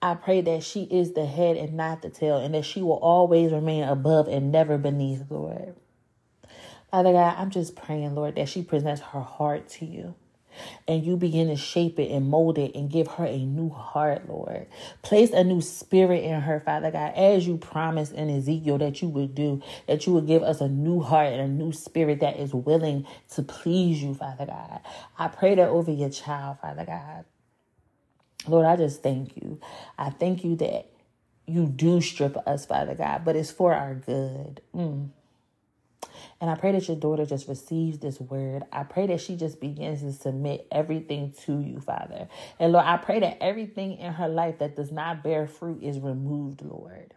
I 0.01 0.15
pray 0.15 0.41
that 0.41 0.63
she 0.63 0.83
is 0.83 1.13
the 1.13 1.25
head 1.25 1.55
and 1.55 1.75
not 1.77 2.01
the 2.01 2.09
tail, 2.09 2.37
and 2.37 2.53
that 2.53 2.65
she 2.65 2.81
will 2.81 2.99
always 2.99 3.53
remain 3.53 3.83
above 3.85 4.27
and 4.27 4.51
never 4.51 4.77
beneath, 4.77 5.23
Lord. 5.29 5.77
Father 6.91 7.13
God, 7.13 7.35
I'm 7.37 7.49
just 7.49 7.77
praying, 7.77 8.13
Lord, 8.13 8.35
that 8.35 8.49
she 8.49 8.61
presents 8.61 8.99
her 8.99 9.21
heart 9.21 9.69
to 9.69 9.85
you 9.85 10.15
and 10.87 11.05
you 11.05 11.17
begin 11.17 11.47
to 11.47 11.55
shape 11.55 11.99
it 11.99 12.11
and 12.11 12.29
mold 12.29 12.57
it 12.57 12.75
and 12.75 12.89
give 12.89 13.07
her 13.07 13.25
a 13.25 13.37
new 13.37 13.69
heart, 13.69 14.27
Lord. 14.29 14.67
Place 15.01 15.31
a 15.31 15.43
new 15.43 15.61
spirit 15.61 16.23
in 16.23 16.41
her, 16.41 16.59
Father 16.59 16.91
God, 16.91 17.13
as 17.15 17.47
you 17.47 17.57
promised 17.57 18.13
in 18.13 18.29
Ezekiel 18.29 18.77
that 18.79 19.01
you 19.01 19.09
would 19.09 19.35
do, 19.35 19.61
that 19.87 20.05
you 20.05 20.13
would 20.13 20.27
give 20.27 20.43
us 20.43 20.61
a 20.61 20.67
new 20.67 21.01
heart 21.01 21.33
and 21.33 21.41
a 21.41 21.47
new 21.47 21.71
spirit 21.71 22.19
that 22.21 22.37
is 22.37 22.53
willing 22.53 23.05
to 23.33 23.43
please 23.43 24.01
you, 24.01 24.13
Father 24.13 24.45
God. 24.45 24.81
I 25.17 25.27
pray 25.27 25.55
that 25.55 25.69
over 25.69 25.91
your 25.91 26.09
child, 26.09 26.57
Father 26.61 26.85
God. 26.85 27.25
Lord, 28.47 28.65
I 28.65 28.75
just 28.75 29.01
thank 29.01 29.35
you. 29.37 29.59
I 29.97 30.09
thank 30.09 30.43
you 30.43 30.55
that 30.57 30.87
you 31.47 31.67
do 31.67 32.01
strip 32.01 32.37
us, 32.47 32.65
Father 32.65 32.95
God, 32.95 33.23
but 33.25 33.35
it's 33.35 33.51
for 33.51 33.73
our 33.73 33.95
good. 33.95 34.61
Mm. 34.75 35.09
And 36.41 36.49
I 36.49 36.55
pray 36.55 36.71
that 36.73 36.87
your 36.87 36.97
daughter 36.97 37.25
just 37.25 37.47
receives 37.47 37.99
this 37.99 38.19
word. 38.19 38.63
I 38.71 38.83
pray 38.83 39.07
that 39.07 39.21
she 39.21 39.35
just 39.35 39.59
begins 39.59 40.01
to 40.01 40.13
submit 40.13 40.67
everything 40.71 41.33
to 41.45 41.59
you, 41.59 41.79
Father. 41.79 42.27
And 42.59 42.73
Lord, 42.73 42.85
I 42.85 42.97
pray 42.97 43.19
that 43.19 43.41
everything 43.41 43.97
in 43.97 44.13
her 44.13 44.27
life 44.27 44.59
that 44.59 44.75
does 44.75 44.91
not 44.91 45.23
bear 45.23 45.47
fruit 45.47 45.83
is 45.83 45.99
removed, 45.99 46.61
Lord. 46.61 47.13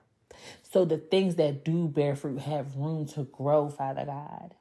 So 0.63 0.85
the 0.85 0.99
things 0.99 1.37
that 1.37 1.65
do 1.65 1.89
bear 1.89 2.15
fruit 2.17 2.41
have 2.41 2.77
room 2.77 3.07
to 3.09 3.25
grow, 3.25 3.69
Father 3.69 4.05
God. 4.05 4.55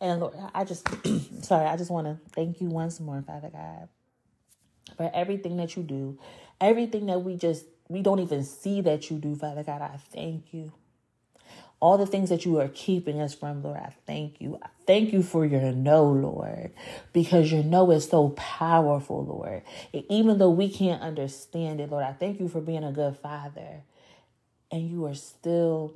And 0.00 0.20
Lord, 0.20 0.34
I 0.54 0.64
just, 0.64 0.88
sorry, 1.42 1.66
I 1.66 1.76
just 1.76 1.90
want 1.90 2.06
to 2.06 2.18
thank 2.32 2.60
you 2.60 2.68
once 2.68 3.00
more, 3.00 3.22
Father 3.22 3.50
God, 3.50 3.88
for 4.96 5.10
everything 5.14 5.56
that 5.58 5.76
you 5.76 5.82
do, 5.82 6.18
everything 6.60 7.06
that 7.06 7.20
we 7.20 7.36
just, 7.36 7.66
we 7.88 8.02
don't 8.02 8.20
even 8.20 8.42
see 8.44 8.80
that 8.82 9.10
you 9.10 9.18
do, 9.18 9.34
Father 9.34 9.62
God. 9.62 9.82
I 9.82 9.96
thank 10.12 10.52
you 10.52 10.72
all 11.80 11.98
the 11.98 12.06
things 12.06 12.30
that 12.30 12.44
you 12.44 12.58
are 12.58 12.68
keeping 12.68 13.20
us 13.20 13.34
from, 13.34 13.62
Lord, 13.62 13.76
I 13.76 13.92
thank 14.06 14.40
you. 14.40 14.58
I 14.62 14.68
thank 14.86 15.12
you 15.12 15.22
for 15.22 15.44
your 15.44 15.72
no, 15.72 16.04
Lord, 16.04 16.72
because 17.12 17.52
your 17.52 17.62
no 17.62 17.90
is 17.90 18.08
so 18.08 18.30
powerful, 18.30 19.24
Lord. 19.24 19.62
And 19.92 20.04
even 20.08 20.38
though 20.38 20.50
we 20.50 20.70
can't 20.70 21.02
understand 21.02 21.80
it, 21.80 21.90
Lord, 21.90 22.04
I 22.04 22.12
thank 22.12 22.40
you 22.40 22.48
for 22.48 22.60
being 22.60 22.84
a 22.84 22.92
good 22.92 23.16
father. 23.18 23.82
And 24.70 24.90
you 24.90 25.04
are 25.06 25.14
still 25.14 25.94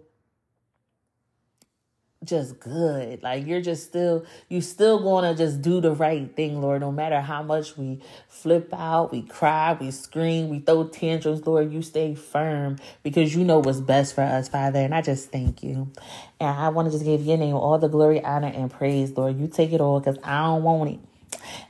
just 2.25 2.61
good. 2.61 3.23
Like 3.23 3.47
you're 3.47 3.63
just 3.63 3.85
still 3.85 4.27
you 4.49 4.61
still 4.61 5.01
going 5.01 5.25
to 5.25 5.37
just 5.37 5.63
do 5.63 5.81
the 5.81 5.93
right 5.93 6.35
thing, 6.37 6.61
Lord, 6.61 6.83
no 6.83 6.93
matter 6.93 7.21
how 7.21 7.43
much 7.43 7.77
we 7.77 8.01
flip 8.29 8.73
out, 8.75 9.13
we 9.13 9.23
cry, 9.23 9.77
we 9.81 9.91
scream, 9.91 10.49
we 10.51 10.61
throw 10.61 10.85
tantrums, 10.89 11.47
Lord, 11.47 11.73
you 11.73 11.83
stay 11.83 12.15
firm 12.15 12.79
because 13.03 13.35
you 13.35 13.45
know 13.45 13.61
what's 13.61 13.81
best 13.81 14.15
for 14.15 14.23
us, 14.23 14.49
Father. 14.49 14.81
And 14.81 14.95
I 14.95 15.03
just 15.03 15.33
thank 15.33 15.63
you. 15.63 15.91
And 16.41 16.59
I 16.59 16.69
want 16.69 16.87
to 16.89 16.93
just 16.93 17.05
give 17.05 17.23
your 17.25 17.39
name 17.39 17.57
all 17.57 17.79
the 17.79 17.89
glory, 17.89 18.23
honor, 18.23 18.53
and 18.55 18.71
praise, 18.71 19.13
Lord. 19.17 19.39
You 19.39 19.49
take 19.49 19.73
it 19.73 19.81
all 19.81 20.01
because 20.01 20.19
I 20.23 20.43
don't 20.45 20.63
want 20.63 20.91
it. 20.91 21.01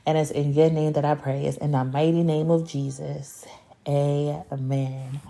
And 0.05 0.17
it's 0.17 0.31
in 0.31 0.53
your 0.53 0.69
name 0.69 0.93
that 0.93 1.05
I 1.05 1.15
pray. 1.15 1.45
It's 1.45 1.57
in 1.57 1.71
the 1.71 1.85
mighty 1.85 2.23
name 2.23 2.51
of 2.51 2.67
Jesus. 2.67 3.45
Amen. 3.87 5.21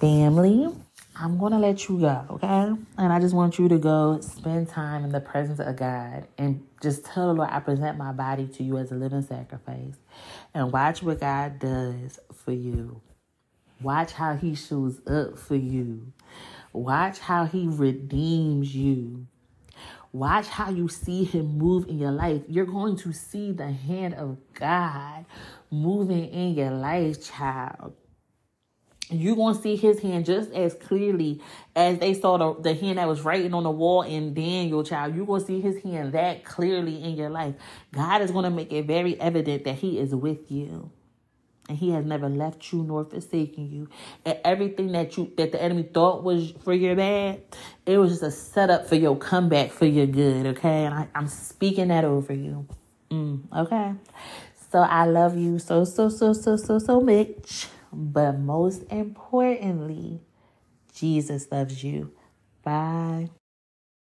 Family. 0.00 0.87
I'm 1.20 1.36
going 1.36 1.50
to 1.50 1.58
let 1.58 1.88
you 1.88 1.98
go, 1.98 2.24
okay? 2.30 2.80
And 2.96 3.12
I 3.12 3.18
just 3.18 3.34
want 3.34 3.58
you 3.58 3.68
to 3.68 3.78
go 3.78 4.20
spend 4.20 4.68
time 4.68 5.02
in 5.02 5.10
the 5.10 5.18
presence 5.18 5.58
of 5.58 5.74
God 5.74 6.28
and 6.38 6.64
just 6.80 7.04
tell 7.04 7.26
the 7.26 7.34
Lord, 7.34 7.48
I 7.50 7.58
present 7.58 7.98
my 7.98 8.12
body 8.12 8.46
to 8.46 8.62
you 8.62 8.78
as 8.78 8.92
a 8.92 8.94
living 8.94 9.22
sacrifice. 9.22 9.96
And 10.54 10.70
watch 10.72 11.02
what 11.02 11.18
God 11.18 11.58
does 11.58 12.20
for 12.32 12.52
you. 12.52 13.00
Watch 13.82 14.12
how 14.12 14.36
He 14.36 14.54
shows 14.54 15.00
up 15.08 15.36
for 15.36 15.56
you. 15.56 16.12
Watch 16.72 17.18
how 17.18 17.46
He 17.46 17.66
redeems 17.66 18.72
you. 18.72 19.26
Watch 20.12 20.46
how 20.46 20.70
you 20.70 20.88
see 20.88 21.24
him 21.24 21.58
move 21.58 21.86
in 21.86 21.98
your 21.98 22.12
life. 22.12 22.40
You're 22.48 22.64
going 22.64 22.96
to 22.96 23.12
see 23.12 23.52
the 23.52 23.70
hand 23.70 24.14
of 24.14 24.38
God 24.54 25.26
moving 25.70 26.24
in 26.30 26.54
your 26.54 26.70
life, 26.70 27.22
child 27.22 27.94
you're 29.10 29.36
going 29.36 29.54
to 29.54 29.60
see 29.60 29.76
his 29.76 30.00
hand 30.00 30.26
just 30.26 30.52
as 30.52 30.74
clearly 30.74 31.40
as 31.74 31.98
they 31.98 32.14
saw 32.14 32.36
the, 32.36 32.60
the 32.60 32.74
hand 32.74 32.98
that 32.98 33.08
was 33.08 33.22
writing 33.22 33.54
on 33.54 33.62
the 33.62 33.70
wall 33.70 34.02
in 34.02 34.34
Daniel, 34.34 34.84
child. 34.84 35.14
You're 35.14 35.26
going 35.26 35.40
to 35.40 35.46
see 35.46 35.60
his 35.60 35.82
hand 35.82 36.12
that 36.12 36.44
clearly 36.44 37.02
in 37.02 37.16
your 37.16 37.30
life. 37.30 37.54
God 37.92 38.20
is 38.20 38.30
going 38.30 38.44
to 38.44 38.50
make 38.50 38.72
it 38.72 38.86
very 38.86 39.18
evident 39.18 39.64
that 39.64 39.76
he 39.76 39.98
is 39.98 40.14
with 40.14 40.50
you. 40.50 40.90
And 41.68 41.76
he 41.76 41.90
has 41.90 42.04
never 42.04 42.28
left 42.28 42.72
you 42.72 42.82
nor 42.82 43.04
forsaken 43.04 43.70
you. 43.70 43.88
And 44.24 44.38
everything 44.44 44.92
that 44.92 45.16
you 45.16 45.30
that 45.36 45.52
the 45.52 45.62
enemy 45.62 45.82
thought 45.82 46.24
was 46.24 46.52
for 46.64 46.72
your 46.72 46.96
bad, 46.96 47.42
it 47.84 47.98
was 47.98 48.12
just 48.12 48.22
a 48.22 48.30
setup 48.30 48.88
for 48.88 48.94
your 48.94 49.16
comeback 49.16 49.70
for 49.70 49.84
your 49.84 50.06
good. 50.06 50.46
Okay, 50.46 50.86
and 50.86 50.94
I, 50.94 51.08
I'm 51.14 51.28
speaking 51.28 51.88
that 51.88 52.04
over 52.04 52.32
you. 52.32 52.66
Mm, 53.10 53.42
okay, 53.54 53.92
so 54.72 54.78
I 54.78 55.04
love 55.04 55.36
you 55.36 55.58
so 55.58 55.84
so 55.84 56.08
so 56.08 56.32
so 56.32 56.56
so 56.56 56.78
so 56.78 57.00
much. 57.02 57.68
But 57.92 58.38
most 58.38 58.84
importantly, 58.90 60.20
Jesus 60.94 61.48
loves 61.50 61.84
you. 61.84 62.12
Bye. 62.62 63.30